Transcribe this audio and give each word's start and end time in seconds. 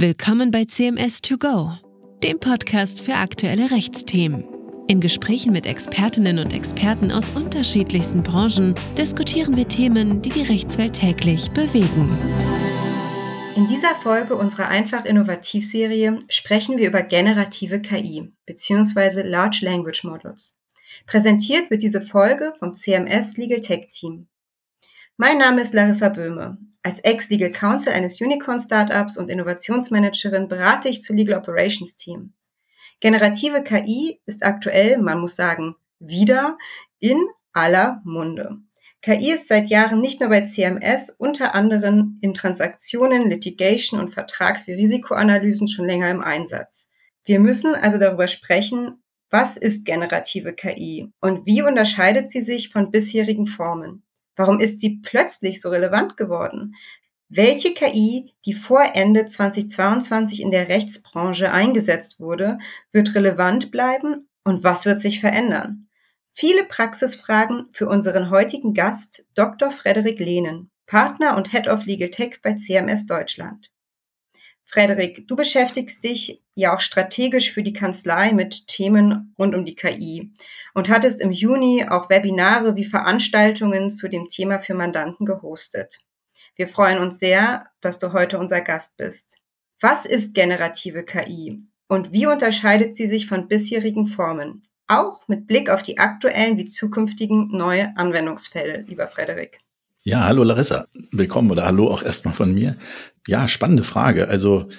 Willkommen 0.00 0.52
bei 0.52 0.64
CMS 0.64 1.22
2 1.22 1.36
Go, 1.38 1.72
dem 2.22 2.38
Podcast 2.38 3.00
für 3.00 3.14
aktuelle 3.14 3.72
Rechtsthemen. 3.72 4.44
In 4.86 5.00
Gesprächen 5.00 5.52
mit 5.52 5.66
Expertinnen 5.66 6.38
und 6.38 6.52
Experten 6.52 7.10
aus 7.10 7.30
unterschiedlichsten 7.30 8.22
Branchen 8.22 8.76
diskutieren 8.96 9.56
wir 9.56 9.66
Themen, 9.66 10.22
die 10.22 10.30
die 10.30 10.44
Rechtswelt 10.44 10.92
täglich 10.92 11.50
bewegen. 11.50 12.16
In 13.56 13.66
dieser 13.66 13.92
Folge 13.96 14.36
unserer 14.36 14.68
Einfach 14.68 15.04
Innovativ-Serie 15.04 16.20
sprechen 16.28 16.78
wir 16.78 16.86
über 16.86 17.02
generative 17.02 17.82
KI 17.82 18.32
bzw. 18.46 19.22
Large 19.22 19.62
Language 19.62 20.04
Models. 20.04 20.54
Präsentiert 21.06 21.72
wird 21.72 21.82
diese 21.82 22.02
Folge 22.02 22.54
vom 22.60 22.72
CMS 22.72 23.36
Legal 23.36 23.58
Tech 23.58 23.88
Team. 23.90 24.28
Mein 25.16 25.38
Name 25.38 25.60
ist 25.60 25.74
Larissa 25.74 26.08
Böhme. 26.08 26.56
Als 26.82 27.00
Ex-Legal 27.00 27.50
Counsel 27.50 27.92
eines 27.92 28.20
Unicorn-Startups 28.20 29.16
und 29.16 29.30
Innovationsmanagerin 29.30 30.48
berate 30.48 30.88
ich 30.88 31.02
zu 31.02 31.12
Legal 31.12 31.38
Operations 31.38 31.96
Team. 31.96 32.34
Generative 33.00 33.62
KI 33.62 34.20
ist 34.26 34.44
aktuell, 34.44 34.98
man 34.98 35.20
muss 35.20 35.36
sagen, 35.36 35.76
wieder 35.98 36.56
in 36.98 37.18
aller 37.52 38.00
Munde. 38.04 38.58
KI 39.02 39.32
ist 39.32 39.48
seit 39.48 39.68
Jahren 39.68 40.00
nicht 40.00 40.20
nur 40.20 40.28
bei 40.28 40.42
CMS, 40.42 41.10
unter 41.16 41.54
anderem 41.54 42.18
in 42.20 42.34
Transaktionen, 42.34 43.30
Litigation 43.30 44.00
und 44.00 44.08
Vertrags- 44.08 44.66
wie 44.66 44.72
Risikoanalysen 44.72 45.68
schon 45.68 45.86
länger 45.86 46.10
im 46.10 46.20
Einsatz. 46.20 46.88
Wir 47.24 47.38
müssen 47.38 47.74
also 47.74 47.98
darüber 47.98 48.26
sprechen, 48.26 49.02
was 49.30 49.56
ist 49.56 49.84
generative 49.84 50.52
KI 50.52 51.12
und 51.20 51.46
wie 51.46 51.62
unterscheidet 51.62 52.30
sie 52.30 52.40
sich 52.40 52.70
von 52.70 52.90
bisherigen 52.90 53.46
Formen? 53.46 54.02
Warum 54.38 54.60
ist 54.60 54.80
sie 54.80 55.00
plötzlich 55.02 55.60
so 55.60 55.68
relevant 55.68 56.16
geworden? 56.16 56.76
Welche 57.28 57.74
KI, 57.74 58.32
die 58.46 58.54
vor 58.54 58.82
Ende 58.94 59.26
2022 59.26 60.40
in 60.40 60.52
der 60.52 60.68
Rechtsbranche 60.68 61.50
eingesetzt 61.52 62.20
wurde, 62.20 62.56
wird 62.92 63.16
relevant 63.16 63.72
bleiben 63.72 64.28
und 64.44 64.62
was 64.62 64.86
wird 64.86 65.00
sich 65.00 65.20
verändern? 65.20 65.88
Viele 66.32 66.64
Praxisfragen 66.64 67.66
für 67.72 67.88
unseren 67.88 68.30
heutigen 68.30 68.74
Gast, 68.74 69.26
Dr. 69.34 69.72
Frederik 69.72 70.20
Lehnen, 70.20 70.70
Partner 70.86 71.36
und 71.36 71.50
Head 71.50 71.66
of 71.66 71.84
Legal 71.84 72.10
Tech 72.10 72.38
bei 72.40 72.54
CMS 72.54 73.06
Deutschland. 73.06 73.72
Frederik, 74.70 75.26
du 75.26 75.34
beschäftigst 75.34 76.04
dich 76.04 76.42
ja 76.54 76.76
auch 76.76 76.80
strategisch 76.80 77.52
für 77.52 77.62
die 77.62 77.72
Kanzlei 77.72 78.32
mit 78.32 78.66
Themen 78.66 79.34
rund 79.38 79.54
um 79.54 79.64
die 79.64 79.74
KI 79.74 80.30
und 80.74 80.88
hattest 80.88 81.22
im 81.22 81.30
Juni 81.30 81.86
auch 81.88 82.10
Webinare 82.10 82.76
wie 82.76 82.84
Veranstaltungen 82.84 83.90
zu 83.90 84.08
dem 84.08 84.28
Thema 84.28 84.58
für 84.58 84.74
Mandanten 84.74 85.24
gehostet. 85.24 86.00
Wir 86.54 86.68
freuen 86.68 86.98
uns 86.98 87.18
sehr, 87.18 87.64
dass 87.80 87.98
du 87.98 88.12
heute 88.12 88.38
unser 88.38 88.60
Gast 88.60 88.96
bist. 88.96 89.36
Was 89.80 90.04
ist 90.04 90.34
generative 90.34 91.04
KI 91.04 91.62
und 91.88 92.12
wie 92.12 92.26
unterscheidet 92.26 92.96
sie 92.96 93.06
sich 93.06 93.26
von 93.26 93.48
bisherigen 93.48 94.06
Formen? 94.06 94.62
auch 94.88 95.28
mit 95.28 95.46
Blick 95.46 95.70
auf 95.70 95.82
die 95.82 95.98
aktuellen 95.98 96.56
wie 96.56 96.64
zukünftigen 96.64 97.48
neue 97.48 97.96
Anwendungsfälle, 97.96 98.82
lieber 98.82 99.06
Frederik. 99.06 99.60
Ja, 100.08 100.24
hallo 100.24 100.42
Larissa. 100.42 100.86
Willkommen 101.12 101.50
oder 101.50 101.66
hallo 101.66 101.88
auch 101.88 102.02
erstmal 102.02 102.32
von 102.32 102.54
mir. 102.54 102.78
Ja, 103.26 103.46
spannende 103.46 103.84
Frage. 103.84 104.28
Also, 104.28 104.70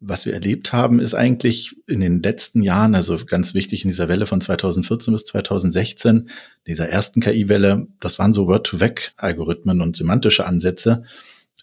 was 0.00 0.24
wir 0.24 0.32
erlebt 0.32 0.72
haben, 0.72 0.98
ist 0.98 1.12
eigentlich 1.12 1.76
in 1.86 2.00
den 2.00 2.22
letzten 2.22 2.62
Jahren, 2.62 2.94
also 2.94 3.18
ganz 3.26 3.52
wichtig 3.52 3.84
in 3.84 3.90
dieser 3.90 4.08
Welle 4.08 4.24
von 4.24 4.40
2014 4.40 5.12
bis 5.12 5.26
2016, 5.26 6.30
dieser 6.66 6.88
ersten 6.88 7.20
KI-Welle, 7.20 7.86
das 8.00 8.18
waren 8.18 8.32
so 8.32 8.46
Word-to-Vec-Algorithmen 8.46 9.82
und 9.82 9.94
semantische 9.94 10.46
Ansätze 10.46 11.02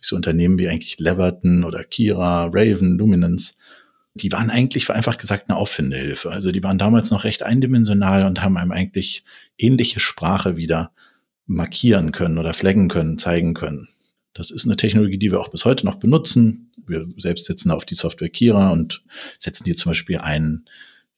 so 0.02 0.16
Unternehmen 0.16 0.60
wie 0.60 0.70
eigentlich 0.70 1.00
Leverton 1.00 1.64
oder 1.64 1.84
Kira, 1.84 2.52
Raven, 2.54 2.96
Luminance 3.00 3.56
die 4.18 4.32
waren 4.32 4.50
eigentlich 4.50 4.86
vereinfacht 4.86 5.20
gesagt 5.20 5.50
eine 5.50 5.58
Auffindehilfe. 5.58 6.32
Also 6.32 6.54
die 6.54 6.64
waren 6.64 6.78
damals 6.78 7.12
noch 7.12 7.26
recht 7.26 7.44
eindimensional 7.44 8.24
und 8.24 8.42
haben 8.42 8.56
einem 8.56 8.72
eigentlich 8.72 9.26
ähnliche 9.58 10.00
Sprache 10.00 10.56
wieder 10.56 10.92
markieren 11.46 12.12
können 12.12 12.38
oder 12.38 12.54
flaggen 12.54 12.88
können, 12.90 13.18
zeigen 13.18 13.54
können. 13.54 13.88
Das 14.34 14.52
ist 14.52 14.66
eine 14.66 14.76
Technologie, 14.76 15.18
die 15.18 15.32
wir 15.32 15.40
auch 15.40 15.50
bis 15.50 15.66
heute 15.66 15.86
noch 15.86 15.96
benutzen. 15.96 16.72
Wir 16.88 17.08
selbst 17.18 17.46
setzen 17.46 17.72
auf 17.72 17.86
die 17.86 17.96
Software 17.96 18.30
Kira 18.30 18.72
und 18.72 19.04
setzen 19.40 19.64
die 19.64 19.76
zum 19.76 19.92
Beispiel 19.92 20.18
ein 20.18 20.66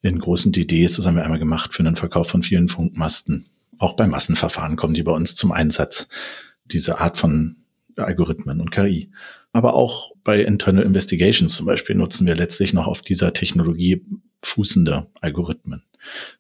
in 0.02 0.20
großen 0.20 0.52
DDs. 0.52 0.96
Das 0.96 1.06
haben 1.06 1.16
wir 1.16 1.24
einmal 1.24 1.40
gemacht 1.40 1.74
für 1.74 1.84
den 1.84 1.96
Verkauf 1.96 2.30
von 2.30 2.44
vielen 2.44 2.68
Funkmasten. 2.68 3.46
Auch 3.80 3.96
bei 3.96 4.08
Massenverfahren 4.08 4.76
kommen 4.76 4.94
die 4.94 5.04
bei 5.04 5.12
uns 5.12 5.36
zum 5.36 5.52
Einsatz. 5.52 6.08
Diese 6.66 7.00
Art 7.00 7.18
von 7.18 7.56
Algorithmen 7.96 8.62
und 8.62 8.72
KI. 8.72 9.10
Aber 9.52 9.74
auch 9.74 10.12
bei 10.24 10.42
Internal 10.42 10.84
Investigations 10.84 11.54
zum 11.54 11.66
Beispiel 11.66 11.96
nutzen 11.96 12.28
wir 12.28 12.36
letztlich 12.36 12.74
noch 12.74 12.88
auf 12.88 13.02
dieser 13.02 13.34
Technologie 13.34 14.06
fußende 14.44 15.08
Algorithmen. 15.22 15.84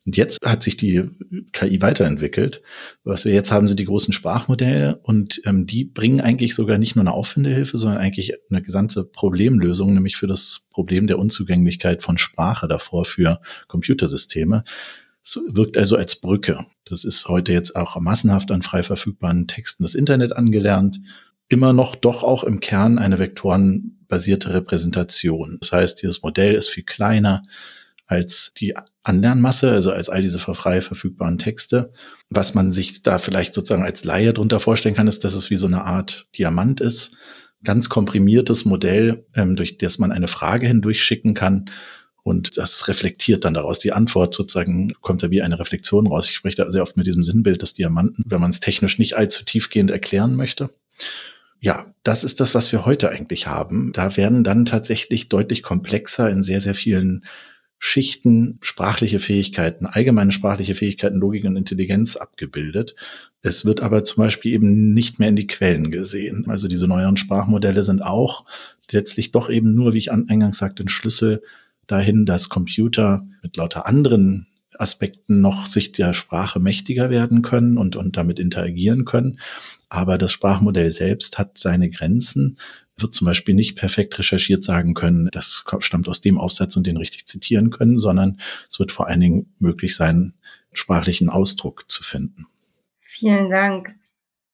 Und 0.05 0.17
jetzt 0.17 0.39
hat 0.43 0.63
sich 0.63 0.77
die 0.77 1.03
KI 1.51 1.81
weiterentwickelt. 1.81 2.61
Was 3.03 3.25
wir 3.25 3.33
jetzt 3.33 3.51
haben, 3.51 3.67
sind 3.67 3.79
die 3.79 3.85
großen 3.85 4.13
Sprachmodelle 4.13 4.99
und 5.03 5.41
ähm, 5.45 5.65
die 5.65 5.85
bringen 5.85 6.21
eigentlich 6.21 6.55
sogar 6.55 6.77
nicht 6.77 6.95
nur 6.95 7.03
eine 7.03 7.13
Auffindehilfe, 7.13 7.77
sondern 7.77 7.99
eigentlich 7.99 8.33
eine 8.49 8.61
gesamte 8.61 9.03
Problemlösung, 9.03 9.93
nämlich 9.93 10.17
für 10.17 10.27
das 10.27 10.67
Problem 10.71 11.07
der 11.07 11.19
Unzugänglichkeit 11.19 12.03
von 12.03 12.17
Sprache 12.17 12.67
davor 12.67 13.05
für 13.05 13.41
Computersysteme. 13.67 14.63
Es 15.23 15.39
wirkt 15.47 15.77
also 15.77 15.97
als 15.97 16.21
Brücke. 16.21 16.65
Das 16.85 17.03
ist 17.03 17.27
heute 17.27 17.51
jetzt 17.51 17.75
auch 17.75 17.99
massenhaft 17.99 18.49
an 18.51 18.61
frei 18.61 18.83
verfügbaren 18.83 19.47
Texten 19.47 19.83
des 19.83 19.95
Internet 19.95 20.33
angelernt 20.33 20.99
immer 21.49 21.73
noch 21.73 21.95
doch 21.95 22.23
auch 22.23 22.43
im 22.43 22.59
Kern 22.59 22.99
eine 22.99 23.19
vektorenbasierte 23.19 24.53
Repräsentation. 24.53 25.57
Das 25.61 25.71
heißt, 25.71 26.01
dieses 26.01 26.21
Modell 26.21 26.55
ist 26.55 26.69
viel 26.69 26.83
kleiner 26.83 27.43
als 28.07 28.53
die 28.57 28.73
Anlernmasse, 29.03 29.71
also 29.71 29.91
als 29.91 30.09
all 30.09 30.21
diese 30.21 30.39
frei 30.39 30.81
verfügbaren 30.81 31.37
Texte. 31.37 31.91
Was 32.29 32.55
man 32.55 32.71
sich 32.71 33.03
da 33.03 33.19
vielleicht 33.19 33.53
sozusagen 33.53 33.83
als 33.83 34.03
Laie 34.05 34.33
drunter 34.33 34.59
vorstellen 34.59 34.95
kann, 34.95 35.07
ist, 35.07 35.23
dass 35.23 35.33
es 35.33 35.49
wie 35.49 35.57
so 35.57 35.67
eine 35.67 35.83
Art 35.83 36.27
Diamant 36.37 36.81
ist. 36.81 37.11
Ganz 37.63 37.89
komprimiertes 37.89 38.65
Modell, 38.65 39.25
ähm, 39.33 39.55
durch 39.55 39.77
das 39.77 39.99
man 39.99 40.11
eine 40.11 40.27
Frage 40.27 40.67
hindurch 40.67 41.03
schicken 41.03 41.33
kann. 41.33 41.69
Und 42.23 42.57
das 42.57 42.87
reflektiert 42.87 43.45
dann 43.45 43.53
daraus. 43.53 43.79
Die 43.79 43.93
Antwort 43.93 44.33
sozusagen 44.33 44.93
kommt 45.01 45.23
da 45.23 45.31
wie 45.31 45.41
eine 45.41 45.59
Reflexion 45.59 46.07
raus. 46.07 46.29
Ich 46.29 46.35
spreche 46.35 46.57
da 46.57 46.71
sehr 46.71 46.83
oft 46.83 46.97
mit 46.97 47.07
diesem 47.07 47.23
Sinnbild 47.23 47.61
des 47.61 47.73
Diamanten, 47.73 48.23
wenn 48.27 48.41
man 48.41 48.51
es 48.51 48.59
technisch 48.59 48.99
nicht 48.99 49.15
allzu 49.15 49.45
tiefgehend 49.45 49.91
erklären 49.91 50.35
möchte. 50.35 50.69
Ja, 51.59 51.85
das 52.03 52.23
ist 52.23 52.39
das, 52.39 52.53
was 52.53 52.71
wir 52.71 52.85
heute 52.85 53.09
eigentlich 53.09 53.47
haben. 53.47 53.91
Da 53.93 54.15
werden 54.15 54.43
dann 54.43 54.65
tatsächlich 54.65 55.29
deutlich 55.29 55.63
komplexer 55.63 56.29
in 56.29 56.43
sehr, 56.43 56.61
sehr 56.61 56.75
vielen 56.75 57.25
Schichten 57.79 58.57
sprachliche 58.61 59.19
Fähigkeiten, 59.19 59.85
allgemeine 59.85 60.31
sprachliche 60.31 60.73
Fähigkeiten, 60.73 61.17
Logik 61.17 61.45
und 61.45 61.55
Intelligenz 61.55 62.15
abgebildet. 62.15 62.95
Es 63.41 63.65
wird 63.65 63.81
aber 63.81 64.03
zum 64.03 64.23
Beispiel 64.23 64.53
eben 64.53 64.93
nicht 64.93 65.19
mehr 65.19 65.29
in 65.29 65.35
die 65.35 65.47
Quellen 65.47 65.91
gesehen. 65.91 66.45
Also 66.47 66.67
diese 66.67 66.87
neueren 66.87 67.17
Sprachmodelle 67.17 67.83
sind 67.83 68.01
auch 68.01 68.45
letztlich 68.89 69.31
doch 69.31 69.49
eben 69.49 69.75
nur, 69.75 69.93
wie 69.93 69.99
ich 69.99 70.11
eingangs 70.11 70.57
sagte, 70.57 70.83
ein 70.83 70.89
Schlüssel 70.89 71.43
dahin, 71.85 72.25
dass 72.25 72.49
Computer 72.49 73.27
mit 73.43 73.57
lauter 73.57 73.85
anderen 73.85 74.47
Aspekten 74.79 75.41
noch 75.41 75.65
sich 75.65 75.91
der 75.91 76.13
Sprache 76.13 76.59
mächtiger 76.59 77.09
werden 77.09 77.41
können 77.41 77.77
und, 77.77 77.95
und 77.95 78.17
damit 78.17 78.39
interagieren 78.39 79.05
können. 79.05 79.39
Aber 79.89 80.17
das 80.17 80.31
Sprachmodell 80.31 80.91
selbst 80.91 81.37
hat 81.37 81.57
seine 81.57 81.89
Grenzen, 81.89 82.57
wird 82.97 83.13
zum 83.13 83.25
Beispiel 83.25 83.53
nicht 83.53 83.75
perfekt 83.75 84.17
recherchiert 84.17 84.63
sagen 84.63 84.93
können, 84.93 85.29
das 85.31 85.63
stammt 85.79 86.07
aus 86.07 86.21
dem 86.21 86.37
Aufsatz 86.37 86.75
und 86.75 86.87
den 86.87 86.97
richtig 86.97 87.27
zitieren 87.27 87.69
können, 87.69 87.97
sondern 87.97 88.39
es 88.69 88.79
wird 88.79 88.91
vor 88.91 89.07
allen 89.07 89.19
Dingen 89.19 89.53
möglich 89.59 89.95
sein, 89.95 90.33
sprachlichen 90.73 91.29
Ausdruck 91.29 91.89
zu 91.89 92.03
finden. 92.03 92.47
Vielen 92.99 93.49
Dank. 93.49 93.95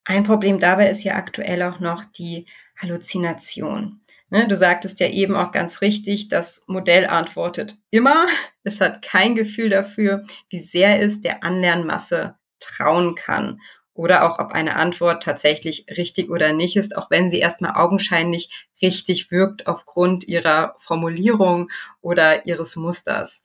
Ein 0.05 0.23
Problem 0.23 0.59
dabei 0.59 0.89
ist 0.89 1.03
ja 1.03 1.15
aktuell 1.15 1.61
auch 1.63 1.79
noch 1.79 2.03
die 2.05 2.45
Halluzination. 2.77 4.01
Ne, 4.29 4.47
du 4.47 4.55
sagtest 4.55 4.99
ja 4.99 5.07
eben 5.07 5.35
auch 5.35 5.51
ganz 5.51 5.81
richtig, 5.81 6.27
das 6.27 6.63
Modell 6.67 7.05
antwortet 7.05 7.77
immer. 7.91 8.25
Es 8.65 8.79
hat 8.79 9.01
kein 9.01 9.35
Gefühl 9.35 9.67
dafür, 9.67 10.23
wie 10.47 10.59
sehr 10.59 11.01
es 11.01 11.19
der 11.19 11.43
Anlernmasse 11.43 12.37
trauen 12.61 13.13
kann. 13.13 13.59
Oder 13.93 14.25
auch, 14.25 14.39
ob 14.39 14.53
eine 14.53 14.75
Antwort 14.75 15.21
tatsächlich 15.21 15.85
richtig 15.97 16.29
oder 16.29 16.51
nicht 16.51 16.75
ist, 16.75 16.97
auch 16.97 17.11
wenn 17.11 17.29
sie 17.29 17.39
erstmal 17.39 17.75
augenscheinlich 17.75 18.67
richtig 18.81 19.29
wirkt 19.29 19.67
aufgrund 19.67 20.27
ihrer 20.27 20.73
Formulierung 20.77 21.69
oder 22.01 22.45
ihres 22.47 22.75
Musters. 22.75 23.43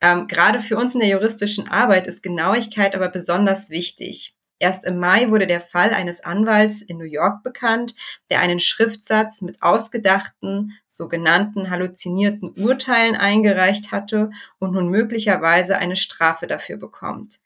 Ähm, 0.00 0.26
gerade 0.26 0.60
für 0.60 0.76
uns 0.76 0.94
in 0.94 1.00
der 1.00 1.10
juristischen 1.10 1.68
Arbeit 1.68 2.06
ist 2.06 2.22
Genauigkeit 2.22 2.94
aber 2.94 3.08
besonders 3.08 3.70
wichtig. 3.70 4.34
Erst 4.58 4.84
im 4.84 4.98
Mai 4.98 5.28
wurde 5.30 5.48
der 5.48 5.60
Fall 5.60 5.92
eines 5.92 6.22
Anwalts 6.22 6.82
in 6.82 6.96
New 6.96 7.04
York 7.04 7.42
bekannt, 7.42 7.96
der 8.30 8.38
einen 8.38 8.60
Schriftsatz 8.60 9.42
mit 9.42 9.60
ausgedachten, 9.60 10.78
sogenannten 10.86 11.68
halluzinierten 11.68 12.50
Urteilen 12.56 13.16
eingereicht 13.16 13.90
hatte 13.90 14.30
und 14.60 14.72
nun 14.72 14.88
möglicherweise 14.88 15.78
eine 15.78 15.96
Strafe 15.96 16.46
dafür 16.46 16.76
bekommt. 16.76 17.40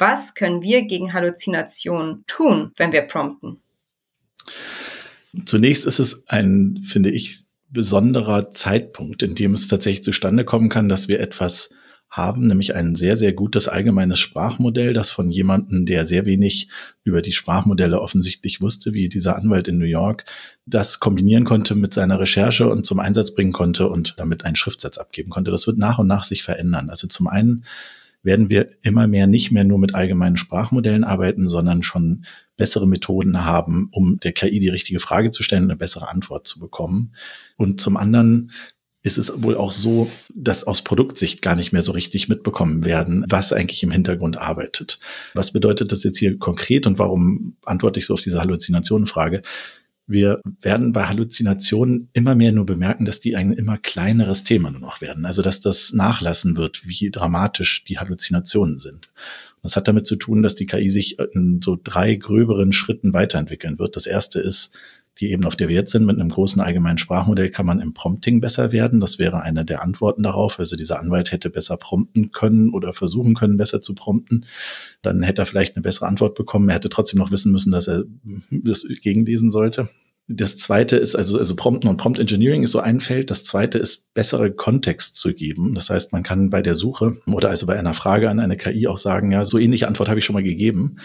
Was 0.00 0.32
können 0.32 0.62
wir 0.62 0.86
gegen 0.86 1.12
Halluzinationen 1.12 2.24
tun, 2.26 2.72
wenn 2.78 2.90
wir 2.90 3.02
prompten? 3.02 3.58
Zunächst 5.44 5.84
ist 5.84 5.98
es 5.98 6.26
ein, 6.26 6.82
finde 6.82 7.10
ich, 7.10 7.42
besonderer 7.68 8.52
Zeitpunkt, 8.52 9.22
in 9.22 9.34
dem 9.34 9.52
es 9.52 9.68
tatsächlich 9.68 10.02
zustande 10.02 10.46
kommen 10.46 10.70
kann, 10.70 10.88
dass 10.88 11.08
wir 11.08 11.20
etwas 11.20 11.68
haben, 12.08 12.46
nämlich 12.46 12.74
ein 12.74 12.94
sehr, 12.94 13.16
sehr 13.18 13.34
gutes 13.34 13.68
allgemeines 13.68 14.18
Sprachmodell, 14.18 14.94
das 14.94 15.10
von 15.10 15.30
jemandem, 15.30 15.84
der 15.84 16.06
sehr 16.06 16.24
wenig 16.24 16.68
über 17.04 17.20
die 17.20 17.32
Sprachmodelle 17.32 18.00
offensichtlich 18.00 18.62
wusste, 18.62 18.94
wie 18.94 19.10
dieser 19.10 19.36
Anwalt 19.36 19.68
in 19.68 19.76
New 19.76 19.84
York, 19.84 20.24
das 20.64 20.98
kombinieren 20.98 21.44
konnte 21.44 21.74
mit 21.74 21.92
seiner 21.92 22.18
Recherche 22.18 22.68
und 22.68 22.86
zum 22.86 23.00
Einsatz 23.00 23.34
bringen 23.34 23.52
konnte 23.52 23.86
und 23.86 24.14
damit 24.16 24.46
einen 24.46 24.56
Schriftsatz 24.56 24.96
abgeben 24.96 25.28
konnte. 25.28 25.50
Das 25.50 25.66
wird 25.66 25.76
nach 25.76 25.98
und 25.98 26.06
nach 26.06 26.24
sich 26.24 26.42
verändern. 26.42 26.88
Also 26.88 27.06
zum 27.06 27.28
einen 27.28 27.64
werden 28.22 28.50
wir 28.50 28.70
immer 28.82 29.06
mehr 29.06 29.26
nicht 29.26 29.50
mehr 29.50 29.64
nur 29.64 29.78
mit 29.78 29.94
allgemeinen 29.94 30.36
Sprachmodellen 30.36 31.04
arbeiten, 31.04 31.48
sondern 31.48 31.82
schon 31.82 32.24
bessere 32.56 32.86
Methoden 32.86 33.44
haben, 33.44 33.88
um 33.92 34.20
der 34.20 34.32
KI 34.32 34.60
die 34.60 34.68
richtige 34.68 35.00
Frage 35.00 35.30
zu 35.30 35.42
stellen 35.42 35.64
und 35.64 35.70
eine 35.70 35.78
bessere 35.78 36.10
Antwort 36.10 36.46
zu 36.46 36.60
bekommen. 36.60 37.14
Und 37.56 37.80
zum 37.80 37.96
anderen 37.96 38.52
ist 39.02 39.16
es 39.16 39.42
wohl 39.42 39.56
auch 39.56 39.72
so, 39.72 40.10
dass 40.34 40.64
aus 40.64 40.82
Produktsicht 40.82 41.40
gar 41.40 41.56
nicht 41.56 41.72
mehr 41.72 41.80
so 41.80 41.92
richtig 41.92 42.28
mitbekommen 42.28 42.84
werden, 42.84 43.24
was 43.28 43.52
eigentlich 43.52 43.82
im 43.82 43.90
Hintergrund 43.90 44.36
arbeitet. 44.36 45.00
Was 45.32 45.52
bedeutet 45.52 45.90
das 45.90 46.04
jetzt 46.04 46.18
hier 46.18 46.38
konkret 46.38 46.86
und 46.86 46.98
warum 46.98 47.56
antworte 47.64 47.98
ich 47.98 48.06
so 48.06 48.14
auf 48.14 48.20
diese 48.20 48.40
Halluzinationenfrage? 48.40 49.40
Wir 50.10 50.40
werden 50.60 50.92
bei 50.92 51.04
Halluzinationen 51.06 52.08
immer 52.14 52.34
mehr 52.34 52.50
nur 52.50 52.66
bemerken, 52.66 53.04
dass 53.04 53.20
die 53.20 53.36
ein 53.36 53.52
immer 53.52 53.78
kleineres 53.78 54.42
Thema 54.42 54.72
nur 54.72 54.80
noch 54.80 55.00
werden. 55.00 55.24
Also 55.24 55.40
dass 55.40 55.60
das 55.60 55.92
nachlassen 55.92 56.56
wird, 56.56 56.82
wie 56.84 57.12
dramatisch 57.12 57.84
die 57.84 57.98
Halluzinationen 57.98 58.80
sind. 58.80 59.08
Das 59.62 59.76
hat 59.76 59.86
damit 59.86 60.08
zu 60.08 60.16
tun, 60.16 60.42
dass 60.42 60.56
die 60.56 60.66
KI 60.66 60.88
sich 60.88 61.20
in 61.20 61.60
so 61.62 61.78
drei 61.80 62.16
gröberen 62.16 62.72
Schritten 62.72 63.12
weiterentwickeln 63.12 63.78
wird. 63.78 63.94
Das 63.94 64.06
erste 64.06 64.40
ist, 64.40 64.72
die 65.20 65.30
Ebene, 65.30 65.46
auf 65.46 65.56
der 65.56 65.70
jetzt 65.70 65.92
sind, 65.92 66.06
mit 66.06 66.18
einem 66.18 66.30
großen 66.30 66.62
allgemeinen 66.62 66.96
Sprachmodell 66.96 67.50
kann 67.50 67.66
man 67.66 67.80
im 67.80 67.92
Prompting 67.92 68.40
besser 68.40 68.72
werden. 68.72 69.00
Das 69.00 69.18
wäre 69.18 69.42
eine 69.42 69.66
der 69.66 69.82
Antworten 69.82 70.22
darauf. 70.22 70.58
Also 70.58 70.76
dieser 70.76 70.98
Anwalt 70.98 71.30
hätte 71.30 71.50
besser 71.50 71.76
prompten 71.76 72.32
können 72.32 72.70
oder 72.70 72.94
versuchen 72.94 73.34
können, 73.34 73.58
besser 73.58 73.82
zu 73.82 73.94
prompten. 73.94 74.46
Dann 75.02 75.22
hätte 75.22 75.42
er 75.42 75.46
vielleicht 75.46 75.76
eine 75.76 75.82
bessere 75.82 76.06
Antwort 76.06 76.34
bekommen. 76.34 76.70
Er 76.70 76.76
hätte 76.76 76.88
trotzdem 76.88 77.18
noch 77.18 77.30
wissen 77.30 77.52
müssen, 77.52 77.70
dass 77.70 77.86
er 77.86 78.04
das 78.50 78.86
gegenlesen 79.02 79.50
sollte. 79.50 79.88
Das 80.32 80.56
zweite 80.56 80.96
ist 80.96 81.16
also, 81.16 81.38
also 81.38 81.56
Prompten 81.56 81.90
und 81.90 81.96
Prompt 81.96 82.18
Engineering 82.18 82.62
ist 82.62 82.70
so 82.70 82.78
ein 82.78 83.00
Feld. 83.00 83.30
Das 83.30 83.44
zweite 83.44 83.78
ist, 83.78 84.14
bessere 84.14 84.52
Kontext 84.52 85.16
zu 85.16 85.34
geben. 85.34 85.74
Das 85.74 85.90
heißt, 85.90 86.12
man 86.12 86.22
kann 86.22 86.50
bei 86.50 86.62
der 86.62 86.76
Suche 86.76 87.16
oder 87.26 87.50
also 87.50 87.66
bei 87.66 87.78
einer 87.78 87.94
Frage 87.94 88.30
an 88.30 88.38
eine 88.38 88.56
KI 88.56 88.86
auch 88.86 88.96
sagen, 88.96 89.32
ja, 89.32 89.44
so 89.44 89.58
ähnliche 89.58 89.88
Antwort 89.88 90.08
habe 90.08 90.20
ich 90.20 90.24
schon 90.24 90.34
mal 90.34 90.42
gegeben 90.42 90.96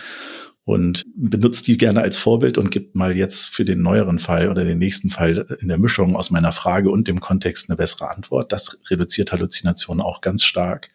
und 0.66 1.06
benutzt 1.16 1.68
die 1.68 1.78
gerne 1.78 2.02
als 2.02 2.18
Vorbild 2.18 2.58
und 2.58 2.72
gibt 2.72 2.96
mal 2.96 3.16
jetzt 3.16 3.50
für 3.50 3.64
den 3.64 3.84
neueren 3.84 4.18
Fall 4.18 4.50
oder 4.50 4.66
den 4.66 4.80
nächsten 4.80 5.12
Fall 5.12 5.46
in 5.62 5.68
der 5.68 5.78
Mischung 5.78 6.16
aus 6.16 6.32
meiner 6.32 6.52
Frage 6.52 6.90
und 6.90 7.08
dem 7.08 7.20
Kontext 7.20 7.70
eine 7.70 7.78
bessere 7.78 8.10
Antwort. 8.10 8.52
Das 8.52 8.80
reduziert 8.90 9.32
Halluzinationen 9.32 10.04
auch 10.04 10.22
ganz 10.22 10.44
stark. 10.44 10.90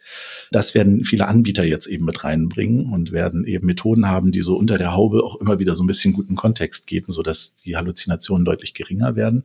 Das 0.50 0.74
werden 0.74 1.04
viele 1.04 1.28
Anbieter 1.28 1.62
jetzt 1.64 1.86
eben 1.86 2.04
mit 2.04 2.24
reinbringen 2.24 2.92
und 2.92 3.12
werden 3.12 3.44
eben 3.44 3.64
Methoden 3.64 4.08
haben, 4.08 4.32
die 4.32 4.42
so 4.42 4.56
unter 4.56 4.76
der 4.76 4.92
Haube 4.92 5.22
auch 5.22 5.36
immer 5.36 5.60
wieder 5.60 5.76
so 5.76 5.84
ein 5.84 5.86
bisschen 5.86 6.14
guten 6.14 6.34
Kontext 6.34 6.88
geben, 6.88 7.12
sodass 7.12 7.54
die 7.54 7.76
Halluzinationen 7.76 8.44
deutlich 8.44 8.74
geringer 8.74 9.14
werden. 9.14 9.44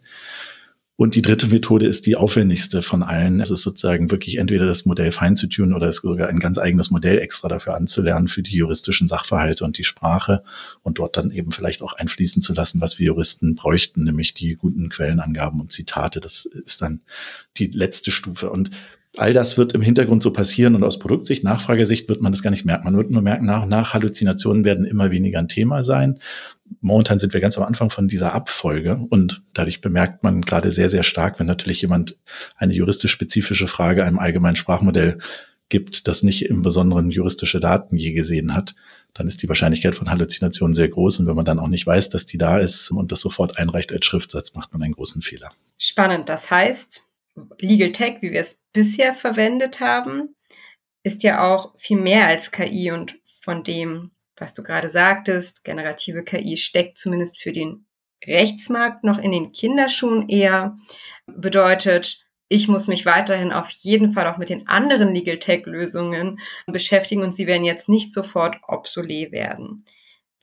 Und 0.98 1.16
die 1.16 1.22
dritte 1.22 1.48
Methode 1.48 1.88
ist 1.88 2.06
die 2.06 2.16
aufwendigste 2.16 2.82
von 2.82 3.04
allen. 3.04 3.42
Es 3.42 3.52
ist 3.52 3.64
sozusagen 3.64 4.12
wirklich 4.12 4.38
entweder 4.38 4.66
das 4.66 4.86
Modell 4.86 5.12
fein 5.12 5.36
zu 5.36 5.48
tun 5.48 5.74
oder 5.74 5.88
es 5.88 5.98
sogar 5.98 6.30
ein 6.30 6.40
ganz 6.40 6.58
eigenes 6.58 6.90
Modell 6.90 7.20
extra 7.20 7.50
dafür 7.50 7.76
anzulernen 7.76 8.30
für 8.30 8.42
die 8.42 8.56
juristischen 8.56 9.10
Sachverhalte 9.10 9.66
und 9.66 9.78
die 9.78 9.84
Sprache 9.84 10.44
und 10.84 11.00
dort 11.00 11.18
dann 11.18 11.32
eben 11.32 11.52
vielleicht 11.52 11.82
auch 11.82 11.94
einfließen 11.94 12.42
zu 12.42 12.54
lassen, 12.54 12.80
was 12.80 12.98
wir 12.98 13.08
Juristen 13.08 13.56
bräuchten, 13.56 14.06
nämlich 14.06 14.34
die 14.34 14.56
guten 14.56 14.88
Quellenangaben 14.88 15.60
und 15.60 15.74
Zitate. 15.74 16.22
Das 16.22 16.46
ist 16.46 16.82
dann 16.82 17.02
die 17.58 17.68
letzte 17.68 18.12
Stufe. 18.12 18.50
Und 18.50 18.72
All 19.18 19.34
das 19.34 19.58
wird 19.58 19.74
im 19.74 19.82
Hintergrund 19.82 20.22
so 20.22 20.34
passieren 20.34 20.76
und 20.76 20.84
aus 20.84 21.00
Produktsicht, 21.00 21.44
Nachfragesicht 21.44 22.10
wird 22.10 22.22
man 22.22 22.32
das 22.32 22.44
gar 22.44 22.50
nicht 22.50 22.66
merken. 22.66 22.86
Man 22.86 22.98
wird 22.98 23.12
nur 23.12 23.22
merken, 23.22 23.46
nach 23.46 23.64
und 23.64 23.70
nach 23.70 23.94
Halluzinationen 23.94 24.64
werden 24.66 24.86
immer 24.86 25.12
weniger 25.12 25.40
ein 25.40 25.48
Thema 25.48 25.84
sein. 25.84 26.20
Momentan 26.82 27.20
sind 27.20 27.34
wir 27.34 27.42
ganz 27.42 27.58
am 27.58 27.64
Anfang 27.64 27.90
von 27.90 28.08
dieser 28.08 28.34
Abfolge 28.34 29.00
und 29.10 29.44
dadurch 29.54 29.82
bemerkt 29.82 30.24
man 30.24 30.42
gerade 30.42 30.72
sehr, 30.72 30.90
sehr 30.90 31.04
stark, 31.04 31.40
wenn 31.40 31.48
natürlich 31.48 31.82
jemand 31.82 32.20
eine 32.58 32.74
juristisch 32.74 33.12
spezifische 33.12 33.68
Frage 33.68 34.04
einem 34.04 34.20
allgemeinen 34.20 34.56
Sprachmodell 34.56 35.20
gibt, 35.70 36.08
das 36.08 36.24
nicht 36.24 36.46
im 36.46 36.62
Besonderen 36.62 37.10
juristische 37.10 37.60
Daten 37.60 37.98
je 37.98 38.14
gesehen 38.14 38.56
hat, 38.56 38.76
dann 39.14 39.28
ist 39.28 39.42
die 39.42 39.48
Wahrscheinlichkeit 39.48 39.96
von 39.96 40.10
Halluzinationen 40.10 40.74
sehr 40.74 40.90
groß. 40.90 41.20
Und 41.20 41.28
wenn 41.28 41.36
man 41.36 41.46
dann 41.46 41.60
auch 41.60 41.70
nicht 41.70 41.88
weiß, 41.88 42.10
dass 42.10 42.26
die 42.26 42.38
da 42.38 42.60
ist 42.60 42.92
und 42.92 43.12
das 43.12 43.22
sofort 43.22 43.58
einreicht 43.58 43.94
als 43.94 44.06
Schriftsatz, 44.06 44.54
macht 44.56 44.74
man 44.74 44.84
einen 44.84 44.94
großen 44.94 45.22
Fehler. 45.22 45.52
Spannend. 45.78 46.28
Das 46.30 46.52
heißt, 46.52 47.05
Legal 47.60 47.92
Tech, 47.92 48.18
wie 48.22 48.32
wir 48.32 48.42
es 48.42 48.62
bisher 48.74 49.14
verwendet 49.14 49.80
haben, 49.80 50.36
ist 51.04 51.24
ja 51.24 51.44
auch 51.54 51.74
viel 51.78 51.98
mehr 51.98 52.28
als 52.28 52.52
KI 52.52 52.92
und 52.92 53.20
von 53.42 53.64
dem, 53.64 54.12
was 54.38 54.54
du 54.54 54.64
gerade 54.64 54.90
sagtest, 54.90 55.64
generative 55.64 56.24
KI 56.24 56.58
steckt 56.58 56.98
zumindest 56.98 57.42
für 57.42 57.52
den 57.52 57.86
Rechtsmarkt 58.26 59.04
noch 59.04 59.18
in 59.18 59.32
den 59.32 59.52
Kinderschuhen 59.52 60.30
eher, 60.30 60.76
bedeutet, 61.28 62.26
ich 62.48 62.68
muss 62.68 62.88
mich 62.88 63.06
weiterhin 63.06 63.52
auf 63.52 63.70
jeden 63.70 64.14
Fall 64.14 64.28
auch 64.28 64.38
mit 64.38 64.50
den 64.50 64.68
anderen 64.68 65.14
Legal 65.14 65.40
Tech 65.40 65.66
Lösungen 65.66 66.40
beschäftigen 66.68 67.24
und 67.24 67.36
sie 67.36 67.48
werden 67.48 67.66
jetzt 67.66 67.90
nicht 67.90 68.14
sofort 68.14 68.58
obsolet 68.68 69.32
werden. 69.32 69.84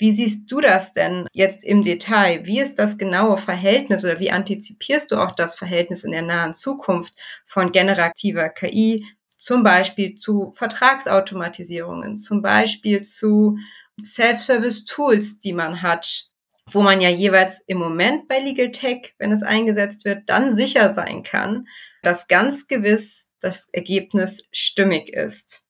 Wie 0.02 0.10
siehst 0.10 0.50
du 0.50 0.60
das 0.60 0.92
denn 0.92 1.28
jetzt 1.32 1.62
im 1.62 1.84
Detail? 1.84 2.44
Wie 2.44 2.58
ist 2.58 2.80
das 2.80 2.98
genaue 2.98 3.36
Verhältnis 3.36 4.04
oder 4.04 4.18
wie 4.18 4.32
antizipierst 4.32 5.12
du 5.12 5.16
auch 5.16 5.30
das 5.30 5.54
Verhältnis 5.54 6.02
in 6.02 6.10
der 6.10 6.22
nahen 6.22 6.54
Zukunft 6.54 7.14
von 7.46 7.70
generativer 7.70 8.48
KI, 8.48 9.06
zum 9.38 9.62
Beispiel 9.62 10.16
zu 10.16 10.50
Vertragsautomatisierungen, 10.56 12.16
zum 12.16 12.42
Beispiel 12.42 13.02
zu 13.02 13.58
Self-Service-Tools, 14.04 15.38
die 15.38 15.52
man 15.52 15.82
hat, 15.82 16.32
wo 16.68 16.82
man 16.82 17.00
ja 17.00 17.08
jeweils 17.08 17.62
im 17.68 17.78
Moment 17.78 18.26
bei 18.26 18.40
Legal 18.40 18.72
Tech, 18.72 19.14
wenn 19.18 19.30
es 19.30 19.44
eingesetzt 19.44 20.04
wird, 20.04 20.28
dann 20.28 20.52
sicher 20.52 20.92
sein 20.92 21.22
kann, 21.22 21.68
dass 22.02 22.26
ganz 22.26 22.66
gewiss 22.66 23.28
das 23.38 23.68
Ergebnis 23.70 24.42
stimmig 24.50 25.10
ist. 25.10 25.62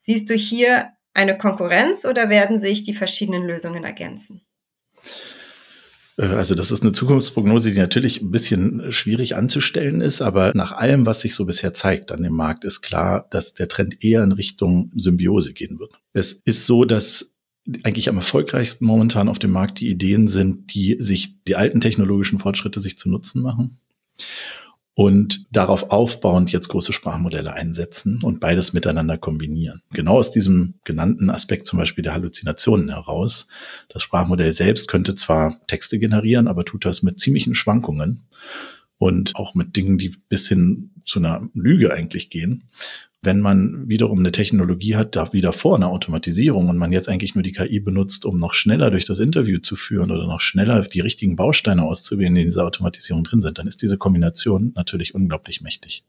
Siehst 0.00 0.30
du 0.30 0.34
hier 0.34 0.95
eine 1.16 1.36
Konkurrenz 1.36 2.04
oder 2.04 2.28
werden 2.30 2.58
sich 2.58 2.82
die 2.82 2.94
verschiedenen 2.94 3.44
Lösungen 3.44 3.84
ergänzen? 3.84 4.42
Äh, 6.16 6.26
also 6.26 6.54
das 6.54 6.70
ist 6.70 6.82
eine 6.82 6.92
Zukunftsprognose, 6.92 7.72
die 7.72 7.78
natürlich 7.78 8.20
ein 8.20 8.30
bisschen 8.30 8.92
schwierig 8.92 9.36
anzustellen 9.36 10.00
ist, 10.00 10.22
aber 10.22 10.52
nach 10.54 10.72
allem, 10.72 11.06
was 11.06 11.22
sich 11.22 11.34
so 11.34 11.46
bisher 11.46 11.74
zeigt 11.74 12.12
an 12.12 12.22
dem 12.22 12.34
Markt, 12.34 12.64
ist 12.64 12.82
klar, 12.82 13.26
dass 13.30 13.54
der 13.54 13.68
Trend 13.68 14.04
eher 14.04 14.22
in 14.22 14.32
Richtung 14.32 14.90
Symbiose 14.94 15.52
gehen 15.52 15.78
wird. 15.78 15.98
Es 16.12 16.32
ist 16.32 16.66
so, 16.66 16.84
dass 16.84 17.34
eigentlich 17.82 18.08
am 18.08 18.16
erfolgreichsten 18.16 18.84
momentan 18.84 19.28
auf 19.28 19.40
dem 19.40 19.50
Markt 19.50 19.80
die 19.80 19.88
Ideen 19.88 20.28
sind, 20.28 20.72
die 20.72 20.96
sich 21.00 21.42
die 21.44 21.56
alten 21.56 21.80
technologischen 21.80 22.38
Fortschritte 22.38 22.78
sich 22.78 22.96
zu 22.96 23.10
Nutzen 23.10 23.42
machen 23.42 23.80
und 24.98 25.44
darauf 25.54 25.90
aufbauend 25.90 26.52
jetzt 26.52 26.68
große 26.68 26.94
Sprachmodelle 26.94 27.52
einsetzen 27.52 28.22
und 28.22 28.40
beides 28.40 28.72
miteinander 28.72 29.18
kombinieren. 29.18 29.82
Genau 29.92 30.16
aus 30.16 30.30
diesem 30.30 30.80
genannten 30.84 31.28
Aspekt 31.28 31.66
zum 31.66 31.78
Beispiel 31.78 32.02
der 32.02 32.14
Halluzinationen 32.14 32.88
heraus. 32.88 33.46
Das 33.90 34.02
Sprachmodell 34.02 34.52
selbst 34.52 34.88
könnte 34.88 35.14
zwar 35.14 35.60
Texte 35.66 35.98
generieren, 35.98 36.48
aber 36.48 36.64
tut 36.64 36.86
das 36.86 37.02
mit 37.02 37.20
ziemlichen 37.20 37.54
Schwankungen 37.54 38.22
und 38.96 39.36
auch 39.36 39.54
mit 39.54 39.76
Dingen, 39.76 39.98
die 39.98 40.16
bis 40.30 40.48
hin 40.48 40.92
zu 41.04 41.18
einer 41.18 41.46
Lüge 41.52 41.92
eigentlich 41.92 42.30
gehen 42.30 42.64
wenn 43.26 43.40
man 43.40 43.86
wiederum 43.88 44.20
eine 44.20 44.32
Technologie 44.32 44.96
hat, 44.96 45.16
da 45.16 45.32
wieder 45.34 45.52
vor 45.52 45.76
eine 45.76 45.88
Automatisierung 45.88 46.70
und 46.70 46.78
man 46.78 46.92
jetzt 46.92 47.08
eigentlich 47.10 47.34
nur 47.34 47.42
die 47.42 47.52
KI 47.52 47.80
benutzt, 47.80 48.24
um 48.24 48.38
noch 48.38 48.54
schneller 48.54 48.90
durch 48.90 49.04
das 49.04 49.18
Interview 49.18 49.58
zu 49.58 49.76
führen 49.76 50.10
oder 50.10 50.26
noch 50.26 50.40
schneller 50.40 50.80
die 50.80 51.00
richtigen 51.00 51.36
Bausteine 51.36 51.82
auszuwählen, 51.82 52.34
die 52.34 52.42
in 52.42 52.46
dieser 52.46 52.64
Automatisierung 52.64 53.24
drin 53.24 53.42
sind, 53.42 53.58
dann 53.58 53.66
ist 53.66 53.82
diese 53.82 53.98
Kombination 53.98 54.72
natürlich 54.74 55.14
unglaublich 55.14 55.60
mächtig. 55.60 56.04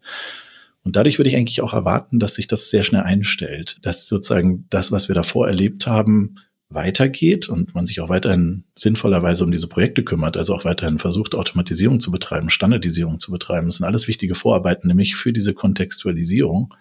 Und 0.84 0.96
dadurch 0.96 1.20
würde 1.20 1.30
ich 1.30 1.36
eigentlich 1.36 1.62
auch 1.62 1.74
erwarten, 1.74 2.20
dass 2.20 2.36
sich 2.36 2.48
das 2.48 2.70
sehr 2.70 2.84
schnell 2.84 3.02
einstellt, 3.02 3.80
dass 3.82 4.08
sozusagen 4.08 4.66
das, 4.70 4.94
was 4.94 5.10
wir 5.10 5.16
davor 5.16 5.48
erlebt 5.48 5.86
haben, 5.88 6.36
weitergeht 6.70 7.50
und 7.50 7.76
man 7.76 7.86
sich 7.86 8.00
auch 8.02 8.10
weiterhin 8.10 8.64
sinnvollerweise 8.76 9.44
um 9.44 9.52
diese 9.52 9.68
Projekte 9.68 10.04
kümmert, 10.04 10.38
also 10.38 10.54
auch 10.54 10.66
weiterhin 10.66 11.00
versucht, 11.00 11.34
Automatisierung 11.34 12.00
zu 12.00 12.12
betreiben, 12.12 12.50
Standardisierung 12.50 13.20
zu 13.20 13.32
betreiben. 13.32 13.68
Das 13.68 13.78
sind 13.78 13.86
alles 13.86 14.08
wichtige 14.08 14.36
Vorarbeiten, 14.36 14.88
nämlich 14.88 15.16
für 15.16 15.34
diese 15.34 15.54
Kontextualisierung. 15.54 16.74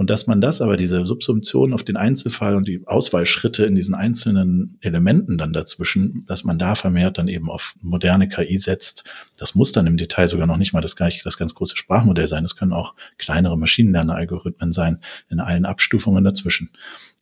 Und 0.00 0.08
dass 0.08 0.26
man 0.26 0.40
das 0.40 0.62
aber, 0.62 0.78
diese 0.78 1.04
Subsumption 1.04 1.74
auf 1.74 1.82
den 1.82 1.98
Einzelfall 1.98 2.56
und 2.56 2.66
die 2.66 2.80
Auswahlschritte 2.86 3.66
in 3.66 3.74
diesen 3.74 3.94
einzelnen 3.94 4.78
Elementen 4.80 5.36
dann 5.36 5.52
dazwischen, 5.52 6.24
dass 6.26 6.42
man 6.42 6.58
da 6.58 6.74
vermehrt 6.74 7.18
dann 7.18 7.28
eben 7.28 7.50
auf 7.50 7.74
moderne 7.82 8.26
KI 8.26 8.58
setzt. 8.58 9.04
Das 9.36 9.54
muss 9.54 9.72
dann 9.72 9.86
im 9.86 9.98
Detail 9.98 10.26
sogar 10.26 10.46
noch 10.46 10.56
nicht 10.56 10.72
mal 10.72 10.80
das, 10.80 10.94
das 10.94 11.36
ganz 11.36 11.54
große 11.54 11.76
Sprachmodell 11.76 12.28
sein. 12.28 12.44
Das 12.44 12.56
können 12.56 12.72
auch 12.72 12.94
kleinere 13.18 13.58
Maschinenlerner-Algorithmen 13.58 14.72
sein, 14.72 15.00
in 15.28 15.38
allen 15.38 15.66
Abstufungen 15.66 16.24
dazwischen. 16.24 16.70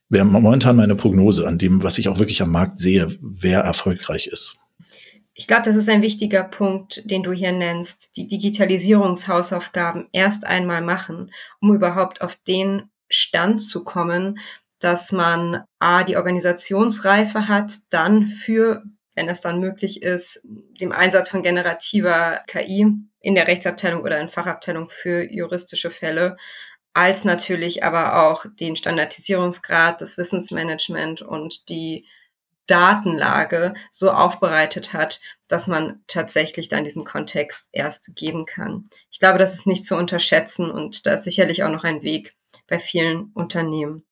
Wäre 0.09 0.25
momentan 0.25 0.77
meine 0.77 0.95
Prognose 0.95 1.49
an 1.49 1.59
dem, 1.59 1.83
was 1.83 1.99
ich 1.99 2.09
auch 2.09 2.21
wirklich 2.21 2.43
am 2.43 2.53
Markt 2.53 2.79
sehe, 2.79 3.19
wer 3.21 3.63
erfolgreich 3.63 4.29
ist. 4.29 4.57
Ich 5.41 5.47
glaube, 5.47 5.63
das 5.63 5.77
ist 5.77 5.89
ein 5.89 6.03
wichtiger 6.03 6.43
Punkt, 6.43 7.09
den 7.09 7.23
du 7.23 7.31
hier 7.31 7.53
nennst. 7.53 8.17
Die 8.17 8.27
Digitalisierungshausaufgaben 8.27 10.09
erst 10.11 10.45
einmal 10.45 10.83
machen, 10.83 11.31
um 11.61 11.73
überhaupt 11.73 12.23
auf 12.23 12.35
den 12.49 12.91
Stand 13.09 13.63
zu 13.63 13.85
kommen, 13.85 14.41
dass 14.81 15.13
man 15.13 15.63
A, 15.79 16.03
die 16.03 16.17
Organisationsreife 16.17 17.47
hat, 17.47 17.71
dann 17.91 18.27
für, 18.27 18.83
wenn 19.15 19.29
es 19.29 19.41
dann 19.41 19.61
möglich 19.61 20.03
ist, 20.03 20.41
dem 20.43 20.91
Einsatz 20.91 21.31
von 21.31 21.45
generativer 21.45 22.43
KI 22.49 22.93
in 23.21 23.35
der 23.37 23.47
Rechtsabteilung 23.47 24.03
oder 24.03 24.21
in 24.21 24.29
Fachabteilung 24.29 24.89
für 24.89 25.23
juristische 25.23 25.93
Fälle, 25.93 26.37
als 26.95 27.25
natürlich 27.25 27.85
aber 27.85 28.25
auch 28.25 28.45
den 28.59 28.75
Standardisierungsgrad, 28.75 30.01
das 30.01 30.19
Wissensmanagement 30.19 31.23
und 31.23 31.69
die 31.69 32.07
Datenlage 32.69 33.75
so 33.91 34.11
aufbereitet 34.11 34.93
hat, 34.93 35.21
dass 35.49 35.67
man 35.67 36.01
tatsächlich 36.07 36.69
dann 36.69 36.85
diesen 36.85 37.05
Kontext 37.05 37.69
erst 37.73 38.15
geben 38.15 38.45
kann. 38.47 38.85
Ich 39.11 39.19
glaube, 39.19 39.39
das 39.39 39.55
ist 39.55 39.67
nicht 39.67 39.85
zu 39.85 39.97
unterschätzen 39.97 40.71
und 40.71 41.07
da 41.07 41.15
ist 41.15 41.25
sicherlich 41.25 41.65
auch 41.65 41.71
noch 41.71 41.85
ein 41.85 42.03
Weg 42.03 42.37
bei 42.69 42.79
vielen 42.79 43.33
Unternehmen. 43.35 44.05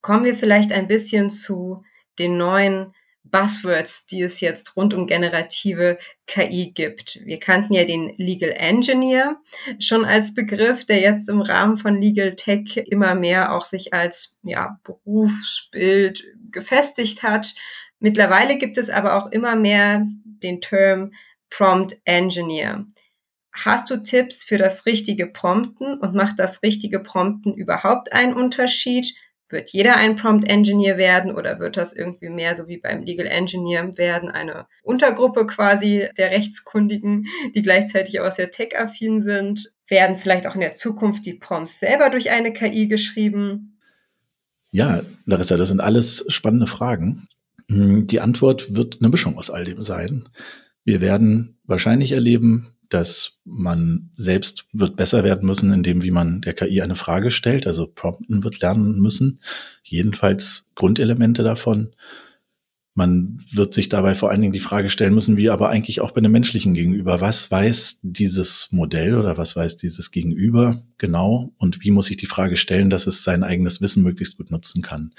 Kommen 0.00 0.24
wir 0.24 0.34
vielleicht 0.34 0.72
ein 0.72 0.88
bisschen 0.88 1.30
zu 1.30 1.84
den 2.18 2.36
neuen 2.36 2.92
Buzzwords, 3.24 4.06
die 4.06 4.22
es 4.22 4.40
jetzt 4.40 4.76
rund 4.76 4.94
um 4.94 5.06
generative 5.06 5.98
KI 6.26 6.72
gibt. 6.72 7.20
Wir 7.24 7.38
kannten 7.38 7.72
ja 7.72 7.84
den 7.84 8.14
Legal 8.16 8.50
Engineer 8.50 9.40
schon 9.78 10.04
als 10.04 10.34
Begriff, 10.34 10.84
der 10.84 11.00
jetzt 11.00 11.28
im 11.28 11.40
Rahmen 11.40 11.78
von 11.78 12.00
Legal 12.00 12.34
Tech 12.34 12.76
immer 12.76 13.14
mehr 13.14 13.54
auch 13.54 13.64
sich 13.64 13.94
als 13.94 14.36
ja, 14.42 14.78
Berufsbild 14.82 16.24
gefestigt 16.52 17.22
hat. 17.22 17.54
Mittlerweile 17.98 18.58
gibt 18.58 18.78
es 18.78 18.90
aber 18.90 19.16
auch 19.16 19.30
immer 19.30 19.56
mehr 19.56 20.06
den 20.24 20.60
Term 20.60 21.12
Prompt 21.50 21.98
Engineer. 22.04 22.86
Hast 23.52 23.90
du 23.90 24.02
Tipps 24.02 24.44
für 24.44 24.56
das 24.56 24.86
richtige 24.86 25.26
Prompten 25.26 25.98
und 25.98 26.14
macht 26.14 26.38
das 26.38 26.62
richtige 26.62 27.00
Prompten 27.00 27.54
überhaupt 27.54 28.12
einen 28.12 28.32
Unterschied? 28.32 29.14
Wird 29.50 29.70
jeder 29.70 29.96
ein 29.96 30.16
Prompt 30.16 30.48
Engineer 30.48 30.96
werden 30.96 31.30
oder 31.30 31.58
wird 31.58 31.76
das 31.76 31.92
irgendwie 31.92 32.30
mehr 32.30 32.54
so 32.54 32.68
wie 32.68 32.78
beim 32.78 33.02
Legal 33.02 33.26
Engineer 33.26 33.90
werden, 33.98 34.30
eine 34.30 34.66
Untergruppe 34.82 35.46
quasi 35.46 36.08
der 36.16 36.30
Rechtskundigen, 36.30 37.26
die 37.54 37.60
gleichzeitig 37.60 38.18
auch 38.20 38.32
sehr 38.32 38.50
tech-affin 38.50 39.20
sind? 39.20 39.74
Werden 39.86 40.16
vielleicht 40.16 40.46
auch 40.46 40.54
in 40.54 40.62
der 40.62 40.74
Zukunft 40.74 41.26
die 41.26 41.34
Prompts 41.34 41.80
selber 41.80 42.08
durch 42.08 42.30
eine 42.30 42.54
KI 42.54 42.88
geschrieben? 42.88 43.71
Ja, 44.72 45.02
Larissa, 45.26 45.56
das 45.58 45.68
sind 45.68 45.80
alles 45.80 46.24
spannende 46.28 46.66
Fragen. 46.66 47.28
Hm, 47.68 48.06
die 48.06 48.20
Antwort 48.20 48.74
wird 48.74 48.98
eine 49.00 49.10
Mischung 49.10 49.38
aus 49.38 49.50
all 49.50 49.64
dem 49.64 49.82
sein. 49.82 50.28
Wir 50.84 51.00
werden 51.00 51.58
wahrscheinlich 51.64 52.12
erleben, 52.12 52.72
dass 52.88 53.38
man 53.44 54.10
selbst 54.16 54.66
wird 54.72 54.96
besser 54.96 55.24
werden 55.24 55.46
müssen, 55.46 55.72
indem 55.72 56.02
wie 56.02 56.10
man 56.10 56.40
der 56.40 56.54
KI 56.54 56.82
eine 56.82 56.94
Frage 56.94 57.30
stellt, 57.30 57.66
also 57.66 57.86
prompten 57.86 58.44
wird 58.44 58.60
lernen 58.60 59.00
müssen, 59.00 59.40
jedenfalls 59.82 60.66
Grundelemente 60.74 61.42
davon. 61.42 61.94
Man 62.94 63.42
wird 63.50 63.72
sich 63.72 63.88
dabei 63.88 64.14
vor 64.14 64.30
allen 64.30 64.42
Dingen 64.42 64.52
die 64.52 64.60
Frage 64.60 64.90
stellen 64.90 65.14
müssen, 65.14 65.38
wie 65.38 65.48
aber 65.48 65.70
eigentlich 65.70 66.02
auch 66.02 66.10
bei 66.10 66.18
einem 66.18 66.32
menschlichen 66.32 66.74
Gegenüber, 66.74 67.22
was 67.22 67.50
weiß 67.50 68.00
dieses 68.02 68.68
Modell 68.70 69.14
oder 69.14 69.38
was 69.38 69.56
weiß 69.56 69.78
dieses 69.78 70.10
Gegenüber 70.10 70.82
genau 70.98 71.54
und 71.56 71.82
wie 71.82 71.90
muss 71.90 72.10
ich 72.10 72.18
die 72.18 72.26
Frage 72.26 72.56
stellen, 72.56 72.90
dass 72.90 73.06
es 73.06 73.24
sein 73.24 73.44
eigenes 73.44 73.80
Wissen 73.80 74.02
möglichst 74.02 74.36
gut 74.36 74.50
nutzen 74.50 74.82
kann. 74.82 75.14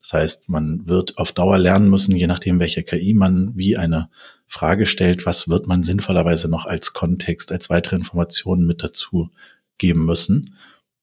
Das 0.00 0.14
heißt, 0.14 0.48
man 0.48 0.88
wird 0.88 1.18
auf 1.18 1.32
Dauer 1.32 1.58
lernen 1.58 1.90
müssen, 1.90 2.16
je 2.16 2.26
nachdem, 2.26 2.58
welche 2.58 2.82
KI 2.82 3.12
man 3.12 3.52
wie 3.54 3.76
eine 3.76 4.08
Frage 4.46 4.86
stellt, 4.86 5.26
was 5.26 5.48
wird 5.48 5.66
man 5.66 5.82
sinnvollerweise 5.82 6.48
noch 6.48 6.64
als 6.64 6.94
Kontext, 6.94 7.52
als 7.52 7.68
weitere 7.68 7.96
Informationen 7.96 8.66
mit 8.66 8.82
dazu 8.82 9.30
geben 9.76 10.06
müssen. 10.06 10.54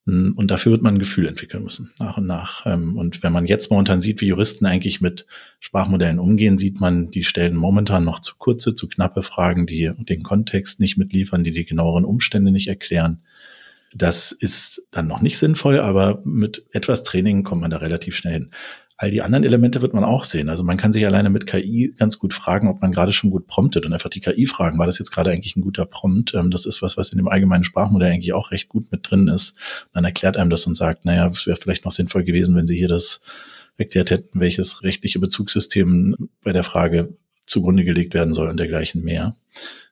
Und 0.08 0.48
dafür 0.48 0.72
wird 0.72 0.84
man 0.84 0.96
ein 0.96 1.00
Gefühl 1.00 1.28
entwickeln 1.28 1.64
müssen, 1.64 1.92
nach 2.00 2.18
und 2.18 2.28
nach. 2.28 2.66
Ähm, 2.66 2.98
und 2.98 3.24
wenn 3.24 3.34
man 3.34 3.46
jetzt 3.46 3.70
momentan 3.70 4.00
sieht, 4.00 4.22
wie 4.22 4.28
Juristen 4.28 4.66
eigentlich 4.66 5.02
mit 5.02 5.26
Sprachmodellen 5.60 6.18
umgehen, 6.18 6.58
sieht 6.58 6.80
man, 6.80 7.12
die 7.12 7.26
stellen 7.26 7.58
momentan 7.58 8.06
noch 8.06 8.22
zu 8.22 8.36
kurze, 8.38 8.74
zu 8.74 8.88
knappe 8.88 9.22
Fragen, 9.22 9.66
die 9.66 9.92
den 9.98 10.24
Kontext 10.24 10.80
nicht 10.80 10.98
mitliefern, 10.98 11.44
die 11.44 11.52
die 11.52 11.66
genaueren 11.66 12.06
Umstände 12.06 12.54
nicht 12.54 12.70
erklären. 12.70 13.22
Das 13.94 14.32
ist 14.32 14.88
dann 14.92 15.08
noch 15.08 15.22
nicht 15.22 15.38
sinnvoll, 15.38 15.80
aber 15.80 16.22
mit 16.24 16.66
etwas 16.72 17.04
Training 17.04 17.44
kommt 17.44 17.62
man 17.62 17.72
da 17.72 17.78
relativ 17.78 18.16
schnell 18.16 18.34
hin. 18.34 18.52
All 19.00 19.12
die 19.12 19.22
anderen 19.22 19.44
Elemente 19.44 19.84
wird 19.84 19.94
man 19.94 20.04
auch 20.04 20.24
sehen. 20.24 20.50
Also 20.50 20.64
man 20.64 20.76
kann 20.76 20.92
sich 20.92 21.06
alleine 21.06 21.30
mit 21.30 21.46
KI 21.46 21.94
ganz 21.98 22.18
gut 22.18 22.34
fragen, 22.34 22.68
ob 22.68 22.82
man 22.82 22.92
gerade 22.92 23.14
schon 23.14 23.30
gut 23.30 23.46
promptet 23.46 23.86
und 23.86 23.94
einfach 23.94 24.10
die 24.10 24.22
KI 24.22 24.48
fragen, 24.48 24.80
war 24.80 24.88
das 24.88 24.98
jetzt 24.98 25.12
gerade 25.12 25.30
eigentlich 25.30 25.56
ein 25.56 25.62
guter 25.62 25.86
Prompt? 25.86 26.34
Ähm, 26.34 26.50
das 26.50 26.66
ist 26.66 26.82
was, 26.82 26.98
was 26.98 27.12
in 27.12 27.20
dem 27.20 27.28
allgemeinen 27.28 27.64
Sprachmodell 27.64 28.12
eigentlich 28.12 28.34
auch 28.34 28.50
recht 28.50 28.70
gut 28.70 28.92
mit 28.92 29.10
drin 29.10 29.28
ist. 29.28 29.52
Und 29.86 29.96
dann 29.96 30.06
erklärt 30.06 30.36
einem 30.36 30.50
das 30.50 30.66
und 30.66 30.76
sagt, 30.76 31.06
naja, 31.06 31.28
es 31.28 31.46
wäre 31.46 31.60
vielleicht 31.62 31.86
noch 31.86 31.92
sinnvoll 31.92 32.24
gewesen, 32.24 32.56
wenn 32.56 32.66
Sie 32.66 32.76
hier 32.76 32.88
das 32.88 33.22
erklärt 33.78 34.10
hätten, 34.10 34.40
welches 34.40 34.82
rechtliche 34.82 35.20
Bezugssystem 35.20 36.30
bei 36.44 36.52
der 36.52 36.64
Frage 36.64 37.16
zugrunde 37.46 37.84
gelegt 37.84 38.16
werden 38.16 38.34
soll 38.34 38.50
und 38.50 38.58
dergleichen 38.58 39.04
mehr. 39.04 39.36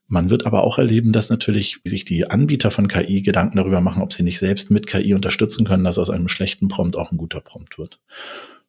Man 0.07 0.29
wird 0.29 0.45
aber 0.45 0.63
auch 0.63 0.77
erleben, 0.77 1.13
dass 1.13 1.29
natürlich 1.29 1.79
sich 1.83 2.05
die 2.05 2.29
Anbieter 2.29 2.69
von 2.69 2.87
KI 2.87 3.21
Gedanken 3.21 3.57
darüber 3.57 3.81
machen, 3.81 4.03
ob 4.03 4.13
sie 4.13 4.23
nicht 4.23 4.37
selbst 4.37 4.69
mit 4.69 4.85
KI 4.85 5.13
unterstützen 5.15 5.65
können, 5.65 5.83
dass 5.83 5.97
aus 5.97 6.11
einem 6.11 6.27
schlechten 6.27 6.67
Prompt 6.67 6.95
auch 6.95 7.11
ein 7.11 7.17
guter 7.17 7.41
Prompt 7.41 7.77
wird. 7.79 7.99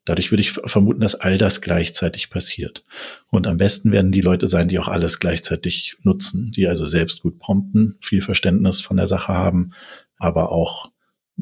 Dadurch 0.07 0.31
würde 0.31 0.41
ich 0.41 0.53
vermuten, 0.53 1.01
dass 1.01 1.17
all 1.17 1.37
das 1.37 1.61
gleichzeitig 1.61 2.31
passiert. 2.31 2.85
Und 3.29 3.47
am 3.47 3.59
besten 3.59 3.91
werden 3.93 4.13
die 4.13 4.21
Leute 4.23 4.47
sein, 4.47 4.69
die 4.69 4.79
auch 4.79 4.89
alles 4.89 5.19
gleichzeitig 5.19 5.99
nutzen, 6.03 6.53
die 6.53 6.69
also 6.69 6.87
selbst 6.87 7.23
gut 7.23 7.39
prompten, 7.39 7.99
viel 8.01 8.23
Verständnis 8.23 8.81
von 8.81 8.97
der 8.97 9.09
Sache 9.09 9.35
haben, 9.35 9.73
aber 10.19 10.53
auch 10.53 10.91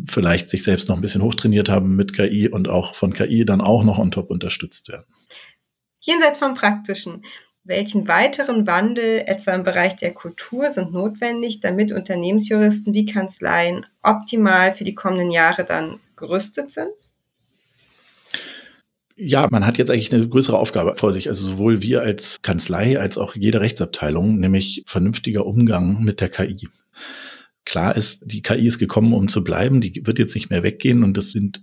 vielleicht 0.06 0.48
sich 0.48 0.64
selbst 0.64 0.88
noch 0.88 0.96
ein 0.96 1.02
bisschen 1.02 1.22
hochtrainiert 1.22 1.68
haben 1.68 1.94
mit 1.94 2.14
KI 2.14 2.48
und 2.48 2.68
auch 2.68 2.94
von 2.94 3.12
KI 3.12 3.44
dann 3.44 3.60
auch 3.60 3.84
noch 3.84 3.98
on 3.98 4.10
top 4.10 4.30
unterstützt 4.30 4.88
werden. 4.88 5.06
Jenseits 6.00 6.38
vom 6.38 6.54
Praktischen. 6.54 7.22
Welchen 7.64 8.08
weiteren 8.08 8.66
Wandel 8.66 9.22
etwa 9.26 9.52
im 9.52 9.62
Bereich 9.62 9.96
der 9.96 10.12
Kultur 10.12 10.68
sind 10.70 10.92
notwendig, 10.92 11.60
damit 11.60 11.92
Unternehmensjuristen 11.92 12.92
wie 12.92 13.06
Kanzleien 13.06 13.86
optimal 14.02 14.74
für 14.74 14.84
die 14.84 14.94
kommenden 14.94 15.30
Jahre 15.30 15.64
dann 15.64 16.00
gerüstet 16.16 16.70
sind? 16.70 17.13
Ja, 19.16 19.46
man 19.50 19.64
hat 19.64 19.78
jetzt 19.78 19.90
eigentlich 19.90 20.12
eine 20.12 20.28
größere 20.28 20.58
Aufgabe 20.58 20.96
vor 20.96 21.12
sich. 21.12 21.28
Also 21.28 21.52
sowohl 21.52 21.82
wir 21.82 22.02
als 22.02 22.38
Kanzlei 22.42 22.98
als 22.98 23.16
auch 23.16 23.36
jede 23.36 23.60
Rechtsabteilung, 23.60 24.38
nämlich 24.38 24.82
vernünftiger 24.86 25.46
Umgang 25.46 26.02
mit 26.02 26.20
der 26.20 26.28
KI. 26.28 26.68
Klar 27.64 27.96
ist, 27.96 28.24
die 28.26 28.42
KI 28.42 28.66
ist 28.66 28.78
gekommen, 28.78 29.12
um 29.12 29.28
zu 29.28 29.44
bleiben. 29.44 29.80
Die 29.80 30.04
wird 30.04 30.18
jetzt 30.18 30.34
nicht 30.34 30.50
mehr 30.50 30.64
weggehen 30.64 31.04
und 31.04 31.16
das 31.16 31.30
sind 31.30 31.62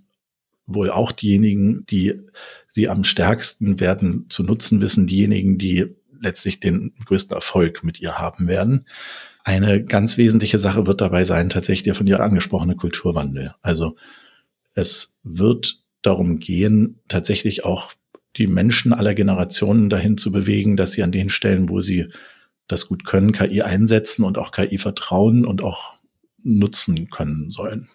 wohl 0.65 0.89
auch 0.89 1.11
diejenigen, 1.11 1.85
die 1.87 2.21
sie 2.69 2.87
am 2.87 3.03
stärksten 3.03 3.81
werden 3.81 4.27
zu 4.29 4.43
nutzen 4.43 4.79
wissen, 4.79 5.05
diejenigen, 5.05 5.57
die 5.57 5.95
letztlich 6.21 6.61
den 6.61 6.93
größten 7.05 7.35
Erfolg 7.35 7.83
mit 7.83 7.99
ihr 7.99 8.17
haben 8.17 8.47
werden. 8.47 8.85
Eine 9.43 9.83
ganz 9.83 10.17
wesentliche 10.17 10.59
Sache 10.59 10.87
wird 10.87 11.01
dabei 11.01 11.25
sein, 11.25 11.49
tatsächlich 11.49 11.83
der 11.83 11.95
von 11.95 12.05
dir 12.05 12.21
angesprochene 12.21 12.75
Kulturwandel. 12.75 13.55
Also 13.61 13.95
es 14.73 15.17
wird 15.23 15.80
darum 16.01 16.39
gehen, 16.39 16.99
tatsächlich 17.07 17.65
auch 17.65 17.93
die 18.37 18.47
Menschen 18.47 18.93
aller 18.93 19.13
Generationen 19.13 19.89
dahin 19.89 20.17
zu 20.17 20.31
bewegen, 20.31 20.77
dass 20.77 20.93
sie 20.93 21.03
an 21.03 21.11
den 21.11 21.29
Stellen, 21.29 21.69
wo 21.69 21.81
sie 21.81 22.07
das 22.67 22.87
gut 22.87 23.05
können, 23.05 23.33
KI 23.33 23.61
einsetzen 23.61 24.23
und 24.23 24.37
auch 24.37 24.51
KI 24.51 24.77
vertrauen 24.77 25.45
und 25.45 25.61
auch 25.61 26.01
nutzen 26.43 27.09
können 27.09 27.51
sollen. 27.51 27.87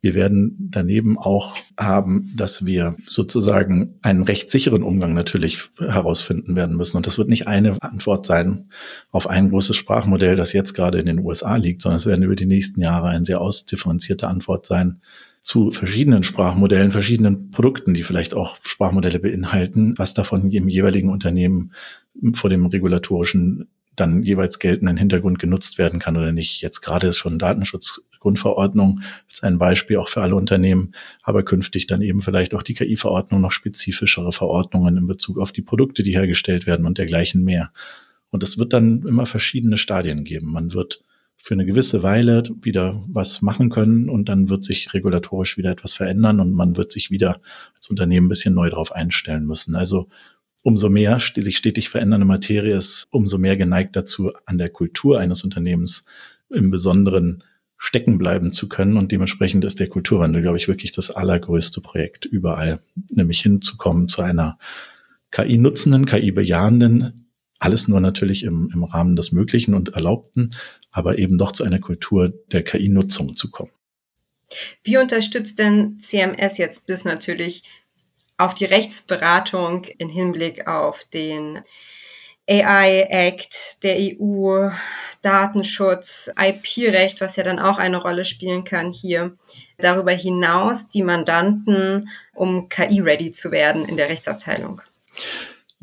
Wir 0.00 0.14
werden 0.14 0.68
daneben 0.70 1.16
auch 1.16 1.56
haben, 1.78 2.32
dass 2.36 2.66
wir 2.66 2.96
sozusagen 3.08 3.98
einen 4.02 4.24
rechtssicheren 4.24 4.82
Umgang 4.82 5.14
natürlich 5.14 5.70
herausfinden 5.78 6.56
werden 6.56 6.76
müssen. 6.76 6.96
Und 6.96 7.06
das 7.06 7.18
wird 7.18 7.28
nicht 7.28 7.46
eine 7.46 7.80
Antwort 7.82 8.26
sein 8.26 8.70
auf 9.10 9.28
ein 9.28 9.50
großes 9.50 9.76
Sprachmodell, 9.76 10.34
das 10.34 10.52
jetzt 10.52 10.74
gerade 10.74 10.98
in 10.98 11.06
den 11.06 11.20
USA 11.20 11.56
liegt, 11.56 11.82
sondern 11.82 11.98
es 11.98 12.06
werden 12.06 12.24
über 12.24 12.36
die 12.36 12.46
nächsten 12.46 12.80
Jahre 12.80 13.08
eine 13.08 13.24
sehr 13.24 13.40
ausdifferenzierte 13.40 14.26
Antwort 14.26 14.66
sein 14.66 15.00
zu 15.44 15.70
verschiedenen 15.70 16.24
Sprachmodellen, 16.24 16.90
verschiedenen 16.90 17.50
Produkten, 17.50 17.92
die 17.92 18.02
vielleicht 18.02 18.32
auch 18.34 18.56
Sprachmodelle 18.64 19.20
beinhalten, 19.20 19.94
was 19.98 20.14
davon 20.14 20.50
im 20.50 20.68
jeweiligen 20.68 21.10
Unternehmen 21.10 21.72
vor 22.32 22.48
dem 22.48 22.64
regulatorischen 22.64 23.68
dann 23.94 24.22
jeweils 24.22 24.58
geltenden 24.58 24.96
Hintergrund 24.96 25.38
genutzt 25.38 25.78
werden 25.78 26.00
kann 26.00 26.16
oder 26.16 26.32
nicht. 26.32 26.62
Jetzt 26.62 26.80
gerade 26.80 27.08
ist 27.08 27.18
schon 27.18 27.38
Datenschutzgrundverordnung 27.38 29.02
ist 29.30 29.44
ein 29.44 29.58
Beispiel 29.58 29.98
auch 29.98 30.08
für 30.08 30.22
alle 30.22 30.34
Unternehmen, 30.34 30.94
aber 31.22 31.44
künftig 31.44 31.86
dann 31.86 32.00
eben 32.00 32.22
vielleicht 32.22 32.54
auch 32.54 32.62
die 32.62 32.74
KI-Verordnung 32.74 33.42
noch 33.42 33.52
spezifischere 33.52 34.32
Verordnungen 34.32 34.96
in 34.96 35.06
Bezug 35.06 35.38
auf 35.38 35.52
die 35.52 35.62
Produkte, 35.62 36.02
die 36.02 36.14
hergestellt 36.14 36.66
werden 36.66 36.86
und 36.86 36.96
dergleichen 36.96 37.44
mehr. 37.44 37.70
Und 38.30 38.42
es 38.42 38.58
wird 38.58 38.72
dann 38.72 39.04
immer 39.06 39.26
verschiedene 39.26 39.76
Stadien 39.76 40.24
geben. 40.24 40.50
Man 40.50 40.72
wird 40.72 41.04
für 41.36 41.54
eine 41.54 41.66
gewisse 41.66 42.02
Weile 42.02 42.42
wieder 42.62 43.04
was 43.08 43.42
machen 43.42 43.68
können 43.68 44.08
und 44.08 44.28
dann 44.28 44.48
wird 44.48 44.64
sich 44.64 44.94
regulatorisch 44.94 45.58
wieder 45.58 45.70
etwas 45.70 45.94
verändern 45.94 46.40
und 46.40 46.52
man 46.52 46.76
wird 46.76 46.90
sich 46.90 47.10
wieder 47.10 47.40
als 47.76 47.88
Unternehmen 47.90 48.26
ein 48.26 48.30
bisschen 48.30 48.54
neu 48.54 48.70
darauf 48.70 48.92
einstellen 48.92 49.46
müssen. 49.46 49.76
Also 49.76 50.08
umso 50.62 50.88
mehr 50.88 51.18
die 51.36 51.42
sich 51.42 51.58
stetig 51.58 51.90
verändernde 51.90 52.26
Materie 52.26 52.76
ist, 52.76 53.04
umso 53.10 53.38
mehr 53.38 53.56
geneigt 53.56 53.94
dazu, 53.96 54.32
an 54.46 54.58
der 54.58 54.70
Kultur 54.70 55.20
eines 55.20 55.44
Unternehmens 55.44 56.06
im 56.48 56.70
Besonderen 56.70 57.44
stecken 57.76 58.16
bleiben 58.16 58.50
zu 58.50 58.68
können. 58.68 58.96
Und 58.96 59.12
dementsprechend 59.12 59.64
ist 59.64 59.78
der 59.78 59.88
Kulturwandel, 59.88 60.40
glaube 60.40 60.56
ich, 60.56 60.68
wirklich 60.68 60.92
das 60.92 61.10
allergrößte 61.10 61.82
Projekt 61.82 62.24
überall, 62.24 62.78
nämlich 63.10 63.40
hinzukommen 63.40 64.08
zu 64.08 64.22
einer 64.22 64.58
KI-nutzenden, 65.30 66.06
KI-bejahenden, 66.06 67.23
alles 67.64 67.88
nur 67.88 68.00
natürlich 68.00 68.44
im, 68.44 68.70
im 68.72 68.84
Rahmen 68.84 69.16
des 69.16 69.32
Möglichen 69.32 69.74
und 69.74 69.94
Erlaubten, 69.94 70.54
aber 70.90 71.18
eben 71.18 71.38
doch 71.38 71.52
zu 71.52 71.64
einer 71.64 71.80
Kultur 71.80 72.32
der 72.52 72.62
KI-Nutzung 72.62 73.36
zu 73.36 73.50
kommen. 73.50 73.72
Wie 74.82 74.98
unterstützt 74.98 75.58
denn 75.58 75.98
CMS 75.98 76.58
jetzt 76.58 76.86
bis 76.86 77.04
natürlich 77.04 77.62
auf 78.36 78.54
die 78.54 78.66
Rechtsberatung 78.66 79.84
in 79.98 80.08
Hinblick 80.08 80.68
auf 80.68 81.04
den 81.12 81.60
AI 82.48 83.06
Act 83.08 83.82
der 83.82 83.96
EU, 83.98 84.68
Datenschutz, 85.22 86.28
IP-Recht, 86.38 87.22
was 87.22 87.36
ja 87.36 87.42
dann 87.42 87.58
auch 87.58 87.78
eine 87.78 87.96
Rolle 87.96 88.26
spielen 88.26 88.64
kann 88.64 88.92
hier. 88.92 89.36
Darüber 89.78 90.12
hinaus 90.12 90.90
die 90.90 91.02
Mandanten, 91.02 92.10
um 92.34 92.68
KI-ready 92.68 93.32
zu 93.32 93.50
werden 93.50 93.86
in 93.86 93.96
der 93.96 94.10
Rechtsabteilung. 94.10 94.82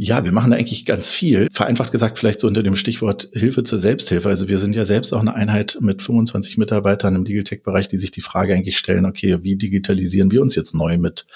Ja, 0.04 0.26
wir 0.26 0.32
machen 0.32 0.50
da 0.50 0.58
eigentlich 0.58 0.86
ganz 0.86 1.12
viel. 1.12 1.48
Vereinfacht 1.52 1.92
gesagt, 1.92 2.18
vielleicht 2.18 2.40
so 2.40 2.48
unter 2.48 2.64
dem 2.64 2.76
Stichwort 2.76 3.30
Hilfe 3.34 3.62
zur 3.62 3.78
Selbsthilfe. 3.78 4.30
Also 4.30 4.50
wir 4.50 4.58
sind 4.58 4.76
ja 4.76 4.84
selbst 4.84 5.14
auch 5.14 5.20
eine 5.20 5.36
Einheit 5.36 5.78
mit 5.80 6.02
25 6.02 6.58
Mitarbeitern 6.58 7.14
im 7.14 7.24
Legal 7.24 7.44
Tech-Bereich, 7.44 7.88
die 7.88 7.98
sich 7.98 8.10
die 8.10 8.22
Frage 8.22 8.56
eigentlich 8.56 8.80
stellen, 8.80 9.06
okay, 9.06 9.44
wie 9.44 9.58
digitalisieren 9.58 10.32
wir 10.32 10.42
uns 10.42 10.56
jetzt 10.56 10.74
neu 10.74 10.98
mit 10.98 11.28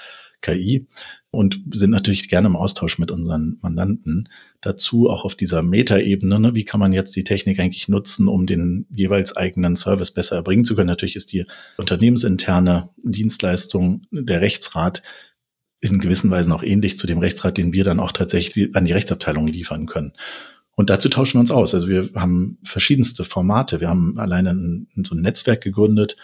KI? 0.42 0.88
und 1.36 1.62
sind 1.72 1.90
natürlich 1.92 2.30
gerne 2.30 2.48
im 2.48 2.56
Austausch 2.56 2.98
mit 2.98 3.12
unseren 3.12 3.58
Mandanten. 3.62 4.30
Dazu 4.62 5.10
auch 5.10 5.26
auf 5.26 5.36
dieser 5.36 5.64
Metaebene, 5.64 6.40
ne, 6.40 6.56
wie 6.56 6.64
kann 6.64 6.80
man 6.80 6.94
jetzt 6.94 7.16
die 7.16 7.26
Technik 7.26 7.60
eigentlich 7.60 7.90
nutzen, 7.90 8.28
um 8.28 8.46
den 8.46 8.88
jeweils 8.90 9.36
eigenen 9.36 9.76
Service 9.76 10.12
besser 10.12 10.38
erbringen 10.38 10.64
zu 10.64 10.76
können. 10.76 10.88
Natürlich 10.88 11.18
ist 11.18 11.34
die 11.34 11.46
unternehmensinterne 11.78 12.90
Dienstleistung 13.04 14.04
der 14.12 14.42
Rechtsrat 14.42 15.04
in 15.92 16.00
gewissen 16.00 16.32
Weisen 16.32 16.52
auch 16.52 16.64
ähnlich 16.64 16.98
zu 16.98 17.08
dem 17.08 17.20
Rechtsrat, 17.20 17.58
den 17.58 17.74
wir 17.74 17.84
dann 17.84 18.00
auch 18.00 18.12
tatsächlich 18.12 18.76
an 18.76 18.86
die 18.86 18.94
Rechtsabteilung 18.94 19.48
liefern 19.48 19.86
können. 19.86 20.14
Und 20.76 20.90
dazu 20.90 21.08
tauschen 21.10 21.36
wir 21.36 21.40
uns 21.40 21.52
aus. 21.52 21.74
Also 21.74 21.88
wir 21.88 22.10
haben 22.16 22.58
verschiedenste 22.64 23.24
Formate. 23.24 23.80
Wir 23.80 23.90
haben 23.90 24.20
alleine 24.20 24.52
ein, 24.52 24.88
so 25.04 25.16
ein 25.16 25.22
Netzwerk 25.22 25.62
gegründet, 25.62 26.18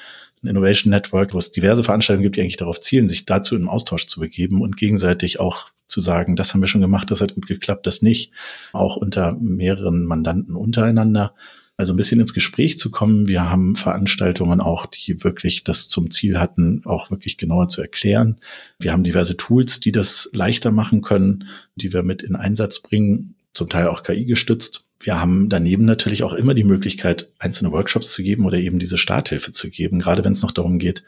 ein 0.43 0.47
Innovation 0.47 0.91
Network, 0.91 1.33
wo 1.33 1.37
es 1.37 1.51
diverse 1.51 1.83
Veranstaltungen 1.83 2.23
gibt, 2.23 2.35
die 2.35 2.41
eigentlich 2.41 2.57
darauf 2.57 2.81
zielen, 2.81 3.07
sich 3.07 3.25
dazu 3.25 3.55
im 3.55 3.69
Austausch 3.69 4.07
zu 4.07 4.19
begeben 4.19 4.61
und 4.61 4.75
gegenseitig 4.75 5.39
auch 5.39 5.69
zu 5.87 6.01
sagen, 6.01 6.35
das 6.35 6.53
haben 6.53 6.61
wir 6.61 6.67
schon 6.67 6.81
gemacht, 6.81 7.11
das 7.11 7.21
hat 7.21 7.35
gut 7.35 7.47
geklappt, 7.47 7.85
das 7.85 8.01
nicht. 8.01 8.31
Auch 8.73 8.97
unter 8.97 9.37
mehreren 9.39 10.05
Mandanten 10.05 10.55
untereinander. 10.55 11.33
Also 11.81 11.95
ein 11.95 11.97
bisschen 11.97 12.19
ins 12.19 12.35
Gespräch 12.35 12.77
zu 12.77 12.91
kommen. 12.91 13.27
Wir 13.27 13.49
haben 13.49 13.75
Veranstaltungen 13.75 14.61
auch, 14.61 14.85
die 14.85 15.23
wirklich 15.23 15.63
das 15.63 15.89
zum 15.89 16.11
Ziel 16.11 16.39
hatten, 16.39 16.83
auch 16.85 17.09
wirklich 17.09 17.37
genauer 17.37 17.69
zu 17.69 17.81
erklären. 17.81 18.37
Wir 18.77 18.91
haben 18.91 19.03
diverse 19.03 19.35
Tools, 19.35 19.79
die 19.79 19.91
das 19.91 20.29
leichter 20.31 20.71
machen 20.71 21.01
können, 21.01 21.47
die 21.73 21.91
wir 21.91 22.03
mit 22.03 22.21
in 22.21 22.35
Einsatz 22.35 22.81
bringen, 22.81 23.33
zum 23.53 23.67
Teil 23.67 23.87
auch 23.87 24.03
KI 24.03 24.25
gestützt. 24.25 24.85
Wir 24.99 25.19
haben 25.19 25.49
daneben 25.49 25.85
natürlich 25.85 26.21
auch 26.21 26.33
immer 26.33 26.53
die 26.53 26.65
Möglichkeit, 26.65 27.31
einzelne 27.39 27.71
Workshops 27.71 28.11
zu 28.11 28.21
geben 28.21 28.45
oder 28.45 28.59
eben 28.59 28.77
diese 28.77 28.99
Starthilfe 28.99 29.51
zu 29.51 29.71
geben, 29.71 30.01
gerade 30.01 30.23
wenn 30.23 30.33
es 30.33 30.43
noch 30.43 30.51
darum 30.51 30.77
geht, 30.77 31.03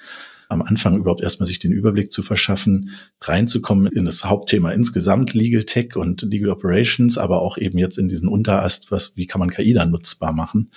am 0.50 0.62
Anfang 0.62 0.98
überhaupt 0.98 1.22
erstmal 1.22 1.48
sich 1.48 1.60
den 1.60 1.72
Überblick 1.72 2.12
zu 2.12 2.22
verschaffen, 2.22 2.92
reinzukommen 3.22 3.92
in 3.92 4.06
das 4.06 4.26
Hauptthema 4.26 4.72
insgesamt 4.72 5.34
Legal 5.34 5.64
Tech 5.64 5.96
und 5.96 6.22
Legal 6.24 6.50
Operations, 6.50 7.18
aber 7.18 7.42
auch 7.42 7.58
eben 7.58 7.78
jetzt 7.78 7.98
in 7.98 8.08
diesen 8.08 8.28
Unterast, 8.28 8.92
was, 8.92 9.18
wie 9.18 9.28
kann 9.28 9.40
man 9.40 9.50
KI 9.50 9.74
dann 9.74 9.92
nutzbar 9.92 10.34
machen. 10.34 10.72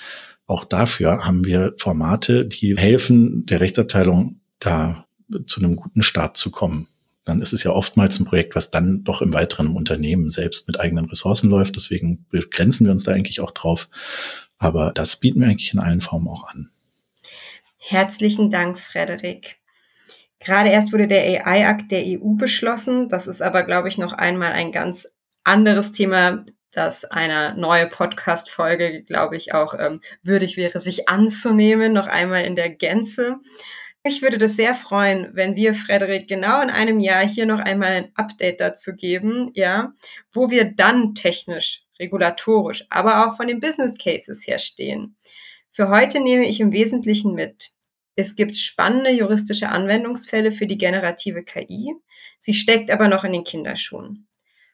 Auch 0.47 0.65
dafür 0.65 1.27
haben 1.27 1.45
wir 1.45 1.75
Formate, 1.79 2.47
die 2.47 2.77
helfen, 2.77 3.47
der 3.47 3.61
Rechtsabteilung 3.61 4.41
da 4.61 5.07
zu 5.47 5.61
einem 5.61 5.77
guten 5.77 6.03
Start 6.03 6.37
zu 6.37 6.51
kommen 6.51 6.87
dann 7.27 7.43
ist 7.43 7.53
es 7.53 7.65
ja 7.65 7.73
oftmals 7.73 8.21
ein 8.21 8.25
Projekt, 8.25 8.55
was 8.55 8.71
dann 8.71 9.03
doch 9.03 9.21
im 9.21 9.35
weiteren 9.35 9.75
Unternehmen 9.75 10.31
selbst 10.31 10.69
mit 10.69 10.79
eigenen 10.79 11.07
Ressourcen 11.07 11.51
läuft. 11.51 11.75
Deswegen 11.75 12.25
begrenzen 12.31 12.87
wir 12.87 12.93
uns 12.93 13.03
da 13.03 13.13
eigentlich 13.13 13.41
auch 13.41 13.51
drauf. 13.51 13.89
Aber 14.59 14.93
das 14.93 15.17
bieten 15.17 15.41
wir 15.41 15.49
eigentlich 15.49 15.75
in 15.75 15.81
allen 15.81 16.01
Formen 16.01 16.29
auch 16.29 16.45
an. 16.45 16.71
Herzlichen 17.89 18.51
Dank, 18.51 18.81
Frederik. 18.81 19.59
Gerade 20.41 20.71
erst 20.71 20.93
wurde 20.93 21.07
der 21.07 21.47
AI-Akt 21.47 21.93
der 21.93 22.03
EU 22.05 22.35
beschlossen. 22.35 23.09
Das 23.09 23.29
ist 23.29 23.41
aber, 23.41 23.63
glaube 23.63 23.87
ich, 23.87 23.97
noch 23.97 24.13
einmal 24.13 24.51
ein 24.51 24.73
ganz 24.73 25.07
anderes 25.45 25.93
Thema, 25.93 26.45
das 26.73 27.05
eine 27.05 27.55
neue 27.57 27.87
Podcast-Folge, 27.87 29.05
glaube 29.05 29.37
ich, 29.37 29.55
auch 29.55 29.73
ähm, 29.79 30.01
würdig 30.25 30.57
wäre, 30.57 30.81
sich 30.81 31.09
anzunehmen, 31.09 31.93
noch 31.93 32.09
einmal 32.09 32.45
in 32.45 32.57
der 32.57 32.71
Gänze. 32.71 33.37
Ich 34.03 34.21
würde 34.21 34.39
das 34.39 34.57
sehr 34.57 34.75
freuen, 34.75 35.29
wenn 35.35 35.55
wir, 35.55 35.73
Frederik, 35.73 36.27
genau 36.27 36.61
in 36.63 36.71
einem 36.71 36.99
Jahr 36.99 37.25
hier 37.25 37.47
noch 37.47 37.61
einmal 37.61 37.93
ein 37.93 38.11
Update 38.17 38.61
dazu 38.61 38.97
geben, 38.97 39.53
ja, 39.55 39.93
wo 40.33 40.51
wir 40.51 40.75
dann 40.75 41.15
technisch, 41.15 41.85
regulatorisch, 42.01 42.85
aber 42.91 43.29
auch 43.29 43.37
von 43.37 43.47
den 43.47 43.61
Business 43.61 43.97
Cases 43.97 44.45
her 44.45 44.59
stehen. 44.59 45.17
Für 45.71 45.89
heute 45.89 46.19
nehme 46.19 46.47
ich 46.47 46.59
im 46.59 46.73
Wesentlichen 46.73 47.33
mit. 47.33 47.76
Es 48.17 48.35
gibt 48.35 48.57
spannende 48.57 49.11
juristische 49.11 49.69
Anwendungsfälle 49.69 50.51
für 50.51 50.67
die 50.67 50.79
generative 50.79 51.45
KI. 51.45 51.95
Sie 52.41 52.55
steckt 52.55 52.91
aber 52.91 53.09
noch 53.09 53.25
in 53.25 53.33
den 53.33 53.45
Kinderschuhen. 53.45 54.27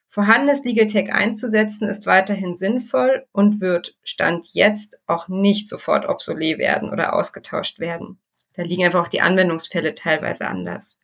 Vorhandenes 0.08 0.62
Legal 0.62 0.86
Tech 0.86 1.12
einzusetzen 1.12 1.88
ist 1.88 2.06
weiterhin 2.06 2.54
sinnvoll 2.54 3.26
und 3.32 3.60
wird 3.60 3.96
Stand 4.04 4.46
jetzt 4.52 5.00
auch 5.06 5.28
nicht 5.28 5.66
sofort 5.66 6.06
obsolet 6.06 6.58
werden 6.58 6.90
oder 6.90 7.14
ausgetauscht 7.14 7.78
werden. 7.78 8.20
Da 8.52 8.62
liegen 8.62 8.84
einfach 8.84 9.04
auch 9.04 9.08
die 9.08 9.22
Anwendungsfälle 9.22 9.94
teilweise 9.94 10.46
anders. 10.46 10.98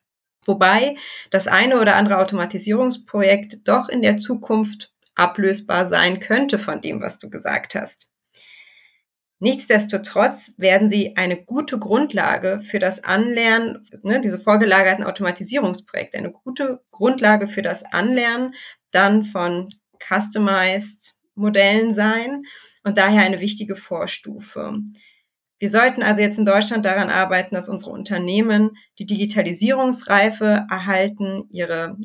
Wobei 0.44 0.96
das 1.30 1.48
eine 1.48 1.80
oder 1.80 1.96
andere 1.96 2.18
Automatisierungsprojekt 2.18 3.66
doch 3.66 3.88
in 3.88 4.02
der 4.02 4.18
Zukunft 4.18 4.92
ablösbar 5.14 5.86
sein 5.86 6.20
könnte 6.20 6.58
von 6.58 6.80
dem, 6.80 7.00
was 7.00 7.18
du 7.18 7.30
gesagt 7.30 7.74
hast. 7.74 8.08
Nichtsdestotrotz 9.40 10.52
werden 10.56 10.90
sie 10.90 11.16
eine 11.16 11.36
gute 11.36 11.78
Grundlage 11.78 12.60
für 12.60 12.80
das 12.80 13.04
Anlernen, 13.04 13.86
ne, 14.02 14.20
diese 14.20 14.40
vorgelagerten 14.40 15.04
Automatisierungsprojekte, 15.04 16.18
eine 16.18 16.32
gute 16.32 16.80
Grundlage 16.90 17.46
für 17.46 17.62
das 17.62 17.84
Anlernen 17.84 18.54
dann 18.90 19.24
von 19.24 19.68
customized 20.00 21.14
Modellen 21.34 21.94
sein 21.94 22.42
und 22.82 22.98
daher 22.98 23.22
eine 23.22 23.40
wichtige 23.40 23.76
Vorstufe. 23.76 24.80
Wir 25.60 25.70
sollten 25.70 26.02
also 26.02 26.20
jetzt 26.20 26.38
in 26.38 26.44
Deutschland 26.44 26.84
daran 26.84 27.10
arbeiten, 27.10 27.54
dass 27.54 27.68
unsere 27.68 27.90
Unternehmen 27.90 28.76
die 28.98 29.06
Digitalisierungsreife 29.06 30.66
erhalten, 30.70 31.44
ihre 31.50 31.96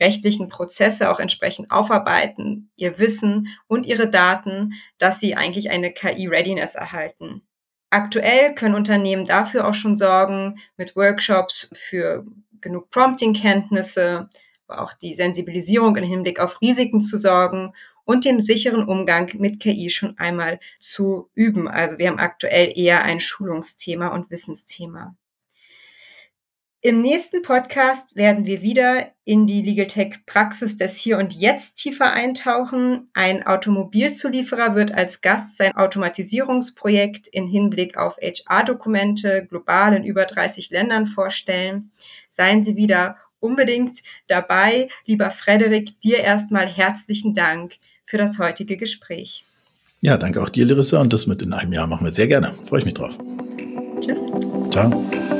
rechtlichen 0.00 0.48
Prozesse 0.48 1.10
auch 1.10 1.20
entsprechend 1.20 1.70
aufarbeiten, 1.70 2.70
ihr 2.76 2.98
Wissen 2.98 3.48
und 3.66 3.86
ihre 3.86 4.08
Daten, 4.08 4.74
dass 4.98 5.20
sie 5.20 5.36
eigentlich 5.36 5.70
eine 5.70 5.92
KI-Readiness 5.92 6.74
erhalten. 6.74 7.42
Aktuell 7.90 8.54
können 8.54 8.74
Unternehmen 8.74 9.24
dafür 9.24 9.68
auch 9.68 9.74
schon 9.74 9.96
sorgen 9.96 10.58
mit 10.76 10.96
Workshops 10.96 11.70
für 11.72 12.26
genug 12.60 12.90
Prompting-Kenntnisse, 12.90 14.28
auch 14.68 14.92
die 14.92 15.14
Sensibilisierung 15.14 15.96
im 15.96 16.04
Hinblick 16.04 16.40
auf 16.40 16.60
Risiken 16.60 17.00
zu 17.00 17.16
sorgen 17.18 17.72
und 18.04 18.24
den 18.24 18.44
sicheren 18.44 18.88
Umgang 18.88 19.30
mit 19.38 19.60
KI 19.60 19.90
schon 19.90 20.18
einmal 20.18 20.58
zu 20.78 21.30
üben. 21.34 21.68
Also 21.68 21.98
wir 21.98 22.08
haben 22.08 22.18
aktuell 22.18 22.72
eher 22.76 23.04
ein 23.04 23.20
Schulungsthema 23.20 24.08
und 24.08 24.30
Wissensthema. 24.30 25.16
Im 26.82 26.98
nächsten 26.98 27.42
Podcast 27.42 28.14
werden 28.14 28.46
wir 28.46 28.60
wieder 28.62 29.06
in 29.24 29.46
die 29.46 29.62
Legal 29.62 29.86
Tech 29.86 30.14
Praxis 30.26 30.76
des 30.76 30.96
Hier 30.98 31.18
und 31.18 31.34
Jetzt 31.34 31.76
tiefer 31.76 32.12
eintauchen. 32.12 33.08
Ein 33.14 33.46
Automobilzulieferer 33.46 34.74
wird 34.74 34.92
als 34.92 35.20
Gast 35.20 35.56
sein 35.56 35.74
Automatisierungsprojekt 35.74 37.28
in 37.28 37.46
Hinblick 37.46 37.96
auf 37.96 38.18
HR-Dokumente 38.18 39.46
global 39.48 39.94
in 39.94 40.04
über 40.04 40.26
30 40.26 40.70
Ländern 40.70 41.06
vorstellen. 41.06 41.90
Seien 42.30 42.62
Sie 42.62 42.76
wieder 42.76 43.16
unbedingt 43.40 44.02
dabei. 44.26 44.88
Lieber 45.06 45.30
Frederik, 45.30 46.00
dir 46.02 46.18
erstmal 46.18 46.68
herzlichen 46.68 47.34
Dank 47.34 47.76
für 48.04 48.18
das 48.18 48.38
heutige 48.38 48.76
Gespräch. 48.76 49.44
Ja, 50.00 50.18
danke 50.18 50.42
auch 50.42 50.50
dir, 50.50 50.66
Larissa. 50.66 51.00
Und 51.00 51.12
das 51.12 51.26
mit 51.26 51.42
in 51.42 51.52
einem 51.52 51.72
Jahr 51.72 51.86
machen 51.86 52.04
wir 52.04 52.12
sehr 52.12 52.28
gerne. 52.28 52.52
Freue 52.68 52.80
ich 52.80 52.84
mich 52.84 52.94
drauf. 52.94 53.14
Tschüss. 54.00 54.30
Ciao. 54.70 55.35